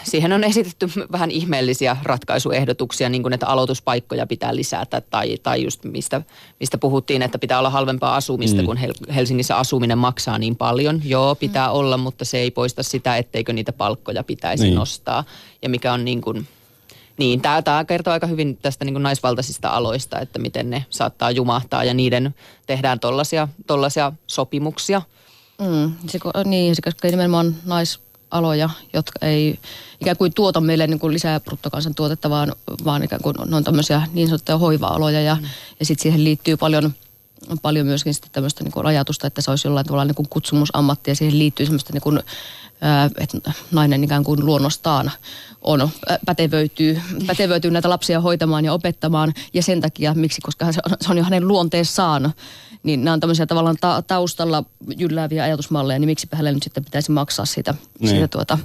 siihen 0.03 0.31
on 0.31 0.43
esitetty 0.43 0.89
vähän 1.11 1.31
ihmeellisiä 1.31 1.97
ratkaisuehdotuksia, 2.03 3.09
niin 3.09 3.23
kuin 3.23 3.33
että 3.33 3.47
aloituspaikkoja 3.47 4.27
pitää 4.27 4.55
lisätä 4.55 5.01
tai, 5.01 5.37
tai 5.43 5.63
just 5.63 5.83
mistä, 5.83 6.21
mistä 6.59 6.77
puhuttiin, 6.77 7.21
että 7.21 7.39
pitää 7.39 7.59
olla 7.59 7.69
halvempaa 7.69 8.15
asumista, 8.15 8.61
mm. 8.61 8.65
kun 8.65 8.77
Helsingissä 9.15 9.57
asuminen 9.57 9.97
maksaa 9.97 10.37
niin 10.37 10.55
paljon. 10.55 11.01
Joo, 11.03 11.35
pitää 11.35 11.67
mm. 11.67 11.73
olla, 11.73 11.97
mutta 11.97 12.25
se 12.25 12.37
ei 12.37 12.51
poista 12.51 12.83
sitä, 12.83 13.17
etteikö 13.17 13.53
niitä 13.53 13.73
palkkoja 13.73 14.23
pitäisi 14.23 14.63
niin. 14.63 14.75
nostaa. 14.75 15.23
Ja 15.61 15.69
mikä 15.69 15.93
on 15.93 16.05
niin 16.05 16.21
kuin 16.21 16.47
niin, 17.17 17.41
tämä, 17.41 17.61
tämä 17.61 17.85
kertoo 17.85 18.13
aika 18.13 18.27
hyvin 18.27 18.57
tästä 18.57 18.85
niin 18.85 19.03
naisvaltaisista 19.03 19.69
aloista, 19.69 20.19
että 20.19 20.39
miten 20.39 20.69
ne 20.69 20.85
saattaa 20.89 21.31
jumahtaa 21.31 21.83
ja 21.83 21.93
niiden 21.93 22.35
tehdään 22.65 22.99
tollaisia, 22.99 23.47
tollaisia 23.67 24.11
sopimuksia. 24.27 25.01
Mm, 25.61 25.93
se, 26.07 26.19
niin, 26.45 26.75
se 26.75 26.81
koskee 26.81 27.11
nimenomaan 27.11 27.55
naisaloja, 27.65 28.69
jotka 28.93 29.25
ei 29.25 29.59
ikään 30.01 30.17
kuin 30.17 30.33
tuota 30.33 30.61
meille 30.61 30.87
niin 30.87 30.99
kuin 30.99 31.13
lisää 31.13 31.39
bruttokansantuotetta, 31.39 32.29
vaan, 32.29 32.55
vaan 32.85 33.03
ikään 33.03 33.21
kuin 33.21 33.35
ne 33.45 33.55
on 33.55 33.63
tämmöisiä 33.63 34.01
niin 34.13 34.27
sanottuja 34.27 34.57
hoiva-aloja 34.57 35.21
ja, 35.21 35.35
mm. 35.35 35.47
ja 35.79 35.85
sitten 35.85 36.03
siihen 36.03 36.23
liittyy 36.23 36.57
paljon 36.57 36.93
paljon 37.61 37.85
myöskin 37.85 38.13
sitten 38.13 38.31
tämmöistä 38.31 38.63
niin 38.63 38.85
ajatusta, 38.85 39.27
että 39.27 39.41
se 39.41 39.51
olisi 39.51 39.67
jollain 39.67 39.85
tavalla 39.85 40.05
niin 40.05 40.15
kuin 40.15 40.29
kutsumusammatti 40.29 41.11
ja 41.11 41.15
siihen 41.15 41.39
liittyy 41.39 41.65
semmoista 41.65 41.93
niin 41.93 42.01
kuin, 42.01 42.19
että 43.17 43.53
nainen 43.71 44.03
ikään 44.03 44.23
kuin 44.23 44.45
luonnostaan 44.45 45.11
on, 45.61 45.89
pätevöityy, 46.25 47.01
pätevöityy 47.27 47.71
näitä 47.71 47.89
lapsia 47.89 48.21
hoitamaan 48.21 48.65
ja 48.65 48.73
opettamaan. 48.73 49.33
Ja 49.53 49.63
sen 49.63 49.81
takia, 49.81 50.13
miksi, 50.13 50.41
koska 50.41 50.71
se 50.71 50.81
on, 50.85 50.97
se 51.01 51.11
on 51.11 51.17
jo 51.17 51.23
hänen 51.23 51.47
luonteessaan, 51.47 52.33
niin 52.83 53.03
nämä 53.03 53.13
on 53.13 53.19
tämmöisiä 53.19 53.45
tavallaan 53.45 53.77
ta- 53.81 54.01
taustalla 54.01 54.63
jyllääviä 54.97 55.43
ajatusmalleja, 55.43 55.99
niin 55.99 56.09
miksi 56.09 56.27
hänelle 56.31 56.53
nyt 56.53 56.63
sitten 56.63 56.85
pitäisi 56.85 57.11
maksaa 57.11 57.45
siitä, 57.45 57.73
niin. 57.99 58.09
siitä 58.09 58.27
tuota, 58.27 58.57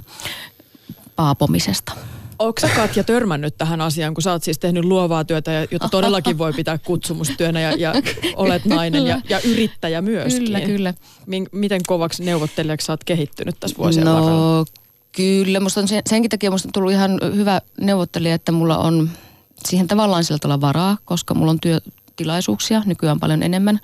paapomisesta. 1.15 1.93
Onko 2.43 2.61
sä 2.61 2.69
Katja 2.69 3.03
törmännyt 3.03 3.57
tähän 3.57 3.81
asiaan, 3.81 4.13
kun 4.13 4.21
sä 4.21 4.31
oot 4.31 4.43
siis 4.43 4.59
tehnyt 4.59 4.85
luovaa 4.85 5.25
työtä, 5.25 5.67
jota 5.71 5.89
todellakin 5.89 6.37
voi 6.37 6.53
pitää 6.53 6.77
kutsumustyönä 6.77 7.61
ja, 7.61 7.71
ja 7.71 7.93
olet 8.35 8.65
nainen 8.65 9.07
ja, 9.07 9.21
ja 9.29 9.39
yrittäjä 9.39 10.01
myöskin? 10.01 10.43
Kyllä, 10.43 10.61
kyllä. 10.61 10.93
Miten 11.51 11.81
kovaksi 11.87 12.23
neuvottelijaksi 12.23 12.85
sä 12.85 12.93
oot 12.93 13.03
kehittynyt 13.03 13.55
tässä 13.59 13.77
vuosien 13.77 14.05
no, 14.05 14.13
varrella? 14.13 14.65
Kyllä, 15.11 15.59
musta 15.59 15.79
on 15.81 15.87
sen, 15.87 16.01
senkin 16.09 16.29
takia 16.29 16.51
musta 16.51 16.67
on 16.67 16.73
tullut 16.73 16.91
ihan 16.91 17.19
hyvä 17.35 17.61
neuvottelija, 17.81 18.35
että 18.35 18.51
mulla 18.51 18.77
on 18.77 19.09
siihen 19.65 19.87
tavallaan 19.87 20.23
sillä 20.23 20.39
tavalla 20.39 20.61
varaa, 20.61 20.97
koska 21.05 21.33
mulla 21.33 21.51
on 21.51 21.59
työtilaisuuksia 21.59 22.81
nykyään 22.85 23.19
paljon 23.19 23.43
enemmän. 23.43 23.79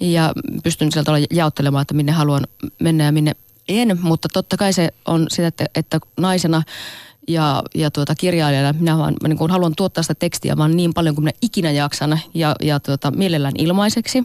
Ja 0.00 0.32
pystyn 0.62 0.92
sillä 0.92 1.04
tavalla 1.04 1.26
jaottelemaan, 1.30 1.82
että 1.82 1.94
minne 1.94 2.12
haluan 2.12 2.46
mennä 2.78 3.04
ja 3.04 3.12
minne 3.12 3.32
en. 3.68 3.98
Mutta 4.02 4.28
totta 4.32 4.56
kai 4.56 4.72
se 4.72 4.88
on 5.06 5.26
sitä, 5.30 5.46
että, 5.46 5.64
että 5.74 6.00
naisena 6.16 6.62
ja, 7.32 7.62
ja 7.74 7.90
tuota, 7.90 8.14
kirjailijana 8.14 8.78
minä 8.78 8.98
vaan, 8.98 9.14
niin 9.28 9.38
kuin 9.38 9.50
haluan 9.50 9.72
tuottaa 9.76 10.02
sitä 10.02 10.14
tekstiä 10.14 10.56
vaan 10.56 10.76
niin 10.76 10.94
paljon 10.94 11.14
kuin 11.14 11.24
minä 11.24 11.32
ikinä 11.42 11.70
jaksan 11.70 12.20
ja, 12.34 12.56
ja 12.62 12.80
tuota, 12.80 13.10
mielellään 13.10 13.54
ilmaiseksi. 13.58 14.24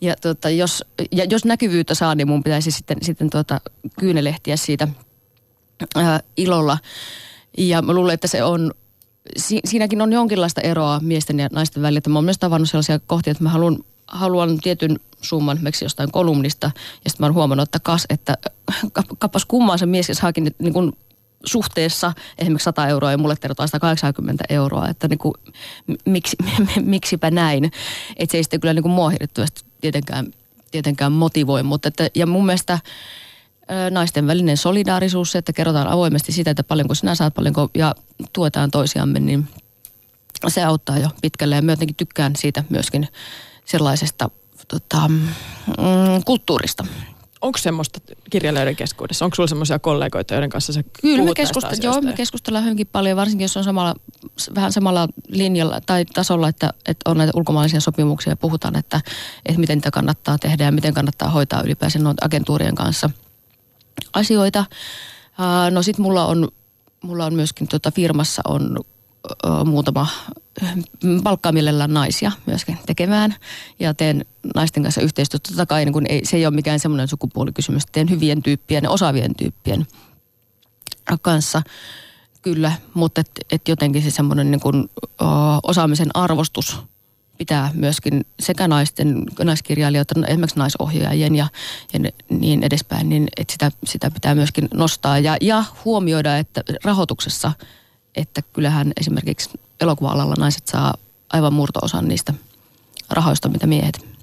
Ja, 0.00 0.14
tuota, 0.22 0.50
jos, 0.50 0.84
ja 1.12 1.24
jos 1.24 1.44
näkyvyyttä 1.44 1.94
saa, 1.94 2.14
niin 2.14 2.28
mun 2.28 2.42
pitäisi 2.42 2.70
sitten, 2.70 2.98
sitten 3.02 3.30
tuota, 3.30 3.60
kyynelehtiä 3.98 4.56
siitä– 4.56 4.88
ää, 5.94 6.20
ilolla. 6.36 6.78
Ja 7.58 7.82
mä 7.82 7.92
luulen, 7.92 8.14
että 8.14 8.28
se 8.28 8.44
on, 8.44 8.72
si, 9.36 9.60
siinäkin 9.64 10.02
on 10.02 10.12
jonkinlaista 10.12 10.60
eroa 10.60 11.00
miesten 11.00 11.40
ja 11.40 11.48
naisten 11.52 11.82
välillä. 11.82 11.98
Että 11.98 12.10
mä 12.10 12.18
oon 12.18 12.24
myös 12.24 12.38
tavannut 12.38 12.70
sellaisia 12.70 12.98
kohtia, 12.98 13.30
että 13.30 13.44
mä 13.44 13.50
haluan, 13.50 13.78
haluan 14.06 14.58
tietyn 14.58 15.00
summan 15.20 15.56
esimerkiksi 15.56 15.84
jostain 15.84 16.12
kolumnista. 16.12 16.70
Ja 17.04 17.10
sitten 17.10 17.24
mä 17.24 17.26
oon 17.26 17.34
huomannut, 17.34 17.68
että 17.68 17.80
kas, 17.82 18.06
että 18.10 18.38
kappas 19.18 19.44
kummaa 19.44 19.78
se 19.78 19.86
mies 19.86 20.10
saakin 20.12 20.54
niin 20.58 20.72
kuin 20.72 20.92
suhteessa 21.44 22.12
esimerkiksi 22.38 22.64
100 22.64 22.88
euroa 22.88 23.10
ja 23.10 23.18
mulle 23.18 23.36
tervetaan 23.36 23.68
180 23.68 24.44
euroa, 24.48 24.88
että 24.88 25.08
niin 25.08 25.18
kuin, 25.18 25.34
miksi, 26.04 26.36
miksipä 26.80 27.30
näin. 27.30 27.64
Että 28.16 28.32
se 28.32 28.36
ei 28.36 28.44
sitten 28.44 28.60
kyllä 28.60 28.74
niin 28.74 28.82
kuin 28.82 28.92
mua 28.92 29.12
tietenkään, 29.80 30.26
tietenkään 30.70 31.12
motivoi, 31.12 31.62
mutta 31.62 31.88
että, 31.88 32.08
ja 32.14 32.26
mun 32.26 32.46
mielestä 32.46 32.78
naisten 33.90 34.26
välinen 34.26 34.56
solidaarisuus, 34.56 35.36
että 35.36 35.52
kerrotaan 35.52 35.88
avoimesti 35.88 36.32
sitä, 36.32 36.50
että 36.50 36.64
paljonko 36.64 36.94
sinä 36.94 37.14
saat, 37.14 37.34
paljonko 37.34 37.70
ja 37.74 37.94
tuetaan 38.32 38.70
toisiamme, 38.70 39.20
niin 39.20 39.48
se 40.48 40.62
auttaa 40.62 40.98
jo 40.98 41.08
pitkälle. 41.22 41.56
Ja 41.56 41.62
mä 41.62 41.72
jotenkin 41.72 41.96
tykkään 41.96 42.36
siitä 42.36 42.64
myöskin 42.68 43.08
sellaisesta 43.64 44.30
tota, 44.68 45.08
mm, 45.08 46.24
kulttuurista. 46.24 46.86
Onko 47.44 47.58
semmoista 47.58 48.00
kirjailijoiden 48.30 48.76
keskuudessa? 48.76 49.24
Onko 49.24 49.34
sulla 49.34 49.46
semmoisia 49.46 49.78
kollegoita, 49.78 50.34
joiden 50.34 50.50
kanssa 50.50 50.72
se 50.72 50.84
Kyllä 51.02 51.24
me, 51.24 51.34
keskustella, 51.34 51.76
joo, 51.82 52.00
me 52.00 52.12
keskustellaan 52.12 52.64
hyvinkin 52.64 52.86
paljon, 52.86 53.16
varsinkin 53.16 53.44
jos 53.44 53.56
on 53.56 53.64
samalla, 53.64 53.94
vähän 54.54 54.72
samalla 54.72 55.08
linjalla 55.28 55.80
tai 55.86 56.04
tasolla, 56.04 56.48
että, 56.48 56.70
että 56.88 57.10
on 57.10 57.18
näitä 57.18 57.32
ulkomaalaisia 57.34 57.80
sopimuksia 57.80 58.32
ja 58.32 58.36
puhutaan, 58.36 58.76
että, 58.76 59.00
että 59.46 59.60
miten 59.60 59.78
niitä 59.78 59.90
kannattaa 59.90 60.38
tehdä 60.38 60.64
ja 60.64 60.72
miten 60.72 60.94
kannattaa 60.94 61.30
hoitaa 61.30 61.62
ylipäänsä 61.62 61.98
noita 61.98 62.26
agentuurien 62.26 62.74
kanssa– 62.74 63.10
asioita. 64.14 64.64
No 65.70 65.82
sitten 65.82 66.02
mulla 66.02 66.26
on, 66.26 66.48
mulla 67.02 67.26
on 67.26 67.34
myöskin 67.34 67.68
tuota 67.68 67.90
firmassa 67.90 68.42
on 68.44 68.78
muutama 69.64 70.06
palkkaa 71.24 71.52
mielellään 71.52 71.94
naisia 71.94 72.32
myöskin 72.46 72.78
tekemään 72.86 73.34
ja 73.78 73.94
teen 73.94 74.24
naisten 74.54 74.82
kanssa 74.82 75.00
yhteistyötä. 75.00 75.48
Totta 75.48 75.66
kai 75.66 75.84
niin 75.84 76.06
ei, 76.08 76.24
se 76.24 76.36
ei 76.36 76.46
ole 76.46 76.54
mikään 76.54 76.80
semmoinen 76.80 77.08
sukupuolikysymys. 77.08 77.82
Teen 77.92 78.10
hyvien 78.10 78.42
tyyppien 78.42 78.84
ja 78.84 78.90
osaavien 78.90 79.34
tyyppien 79.34 79.86
kanssa 81.22 81.62
kyllä, 82.42 82.72
mutta 82.94 83.20
et, 83.20 83.30
et 83.52 83.68
jotenkin 83.68 84.02
se 84.02 84.10
semmoinen 84.10 84.50
niin 84.50 84.60
kun, 84.60 84.88
o, 85.22 85.26
osaamisen 85.62 86.10
arvostus 86.14 86.78
pitää 87.38 87.70
myöskin 87.74 88.26
sekä 88.40 88.68
naisten, 88.68 89.22
naiskirjailijoita, 89.44 90.14
esimerkiksi 90.28 90.58
naisohjaajien 90.58 91.34
ja, 91.34 91.46
ja 91.92 92.10
niin 92.28 92.62
edespäin, 92.62 93.08
niin 93.08 93.28
että 93.36 93.52
sitä, 93.52 93.70
sitä 93.84 94.10
pitää 94.10 94.34
myöskin 94.34 94.68
nostaa 94.74 95.18
ja, 95.18 95.36
ja 95.40 95.64
huomioida, 95.84 96.38
että 96.38 96.62
rahoituksessa, 96.84 97.52
että 98.16 98.42
kyllähän 98.52 98.92
esimerkiksi 99.00 99.50
elokuva-alalla 99.80 100.34
naiset 100.38 100.66
saa 100.66 100.94
aivan 101.32 101.52
murto-osan 101.52 102.08
niistä 102.08 102.34
rahoista, 103.10 103.48
mitä 103.48 103.66
miehet. 103.66 104.14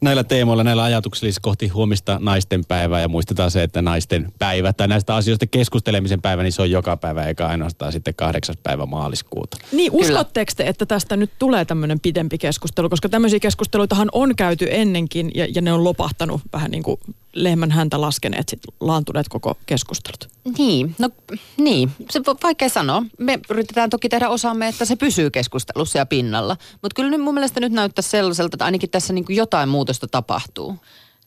Näillä 0.00 0.24
teemoilla, 0.24 0.64
näillä 0.64 0.82
ajatuksilla 0.82 1.26
siis 1.26 1.40
kohti 1.40 1.68
huomista 1.68 2.18
naisten 2.22 2.64
päivää 2.64 3.00
ja 3.00 3.08
muistetaan 3.08 3.50
se, 3.50 3.62
että 3.62 3.82
naisten 3.82 4.32
päivä 4.38 4.72
tai 4.72 4.88
näistä 4.88 5.14
asioista 5.14 5.46
keskustelemisen 5.46 6.22
päivä, 6.22 6.42
niin 6.42 6.52
se 6.52 6.62
on 6.62 6.70
joka 6.70 6.96
päivä 6.96 7.24
eikä 7.24 7.46
ainoastaan 7.46 7.92
sitten 7.92 8.14
kahdeksas 8.14 8.56
päivä 8.62 8.86
maaliskuuta. 8.86 9.56
Niin, 9.72 9.92
uskotteko 9.92 10.52
te, 10.56 10.66
että 10.66 10.86
tästä 10.86 11.16
nyt 11.16 11.30
tulee 11.38 11.64
tämmöinen 11.64 12.00
pidempi 12.00 12.38
keskustelu, 12.38 12.88
koska 12.88 13.08
tämmöisiä 13.08 13.40
keskusteluitahan 13.40 14.08
on 14.12 14.36
käyty 14.36 14.66
ennenkin 14.70 15.30
ja, 15.34 15.46
ja 15.54 15.62
ne 15.62 15.72
on 15.72 15.84
lopahtanut 15.84 16.40
vähän 16.52 16.70
niin 16.70 16.82
kuin 16.82 17.00
lehmän 17.44 17.70
häntä 17.70 18.00
laskeneet, 18.00 18.48
sit 18.48 18.60
laantuneet 18.80 19.28
koko 19.28 19.58
keskustelut? 19.66 20.28
Niin, 20.58 20.94
no 20.98 21.10
niin, 21.56 21.90
se 22.10 22.22
on 22.26 22.36
vaikea 22.42 22.68
sanoa. 22.68 23.02
Me 23.18 23.38
yritetään 23.50 23.90
toki 23.90 24.08
tehdä 24.08 24.28
osaamme, 24.28 24.68
että 24.68 24.84
se 24.84 24.96
pysyy 24.96 25.30
keskustelussa 25.30 25.98
ja 25.98 26.06
pinnalla. 26.06 26.56
Mutta 26.82 26.94
kyllä 26.94 27.10
nyt 27.10 27.20
mun 27.20 27.34
mielestä 27.34 27.60
nyt 27.60 27.72
näyttää 27.72 28.02
sellaiselta, 28.02 28.54
että 28.54 28.64
ainakin 28.64 28.90
tässä 28.90 29.12
niin 29.12 29.24
jotain 29.28 29.68
muutosta 29.68 30.06
tapahtuu. 30.08 30.76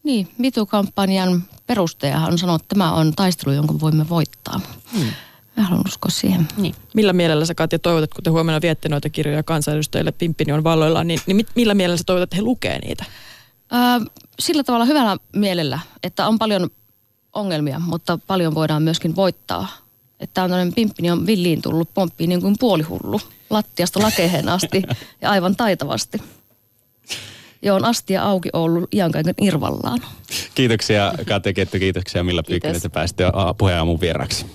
Niin, 0.03 0.27
Mitu-kampanjan 0.37 1.43
perustajahan 1.67 2.31
on 2.31 2.37
sanonut, 2.37 2.61
että 2.61 2.75
tämä 2.75 2.93
on 2.93 3.13
taistelu, 3.15 3.55
jonka 3.55 3.79
voimme 3.79 4.09
voittaa. 4.09 4.61
Hmm. 4.93 5.11
Mä 5.57 5.63
haluan 5.63 5.87
uskoa 5.87 6.09
siihen. 6.09 6.47
Niin. 6.57 6.75
Millä 6.93 7.13
mielellä 7.13 7.45
sä 7.45 7.55
Katja 7.55 7.79
toivotat, 7.79 8.13
kun 8.13 8.23
te 8.23 8.29
huomenna 8.29 8.61
viette 8.61 8.89
noita 8.89 9.09
kirjoja 9.09 9.43
kansanedustajille, 9.43 10.11
Pimppini 10.11 10.51
on 10.51 10.63
valloillaan, 10.63 11.07
niin, 11.07 11.19
niin 11.25 11.45
millä 11.55 11.73
mielellä 11.73 11.97
sä 11.97 12.03
toivotat, 12.05 12.23
että 12.23 12.35
he 12.35 12.41
lukee 12.41 12.79
niitä? 12.79 13.05
Sillä 14.39 14.63
tavalla 14.63 14.85
hyvällä 14.85 15.17
mielellä, 15.35 15.79
että 16.03 16.27
on 16.27 16.39
paljon 16.39 16.69
ongelmia, 17.33 17.79
mutta 17.79 18.19
paljon 18.27 18.55
voidaan 18.55 18.83
myöskin 18.83 19.15
voittaa. 19.15 19.67
Että 20.19 20.43
on 20.43 20.49
tämmöinen 20.49 20.73
pimppini 20.73 21.11
on 21.11 21.25
villiin 21.25 21.61
tullut, 21.61 21.93
pomppii 21.93 22.27
niin 22.27 22.41
kuin 22.41 22.55
puolihullu 22.59 23.21
lattiasta 23.49 24.01
lakeheen 24.01 24.49
asti 24.49 24.83
ja 25.21 25.29
aivan 25.29 25.55
taitavasti. 25.55 26.17
Ja 27.61 27.75
on 27.75 27.85
astia 27.85 28.23
auki 28.23 28.49
ollut 28.53 28.93
iän 28.93 29.11
kaiken 29.11 29.35
irvallaan. 29.41 29.99
Kiitoksia 30.55 31.13
Kate 31.27 31.53
Kettu, 31.53 31.79
kiitoksia 31.79 32.23
Milla 32.23 32.43
Pyykkönen, 32.43 32.75
että 32.75 32.89
pääsitte 32.89 33.23
puheenaamun 33.57 34.01
vieraksi. 34.01 34.45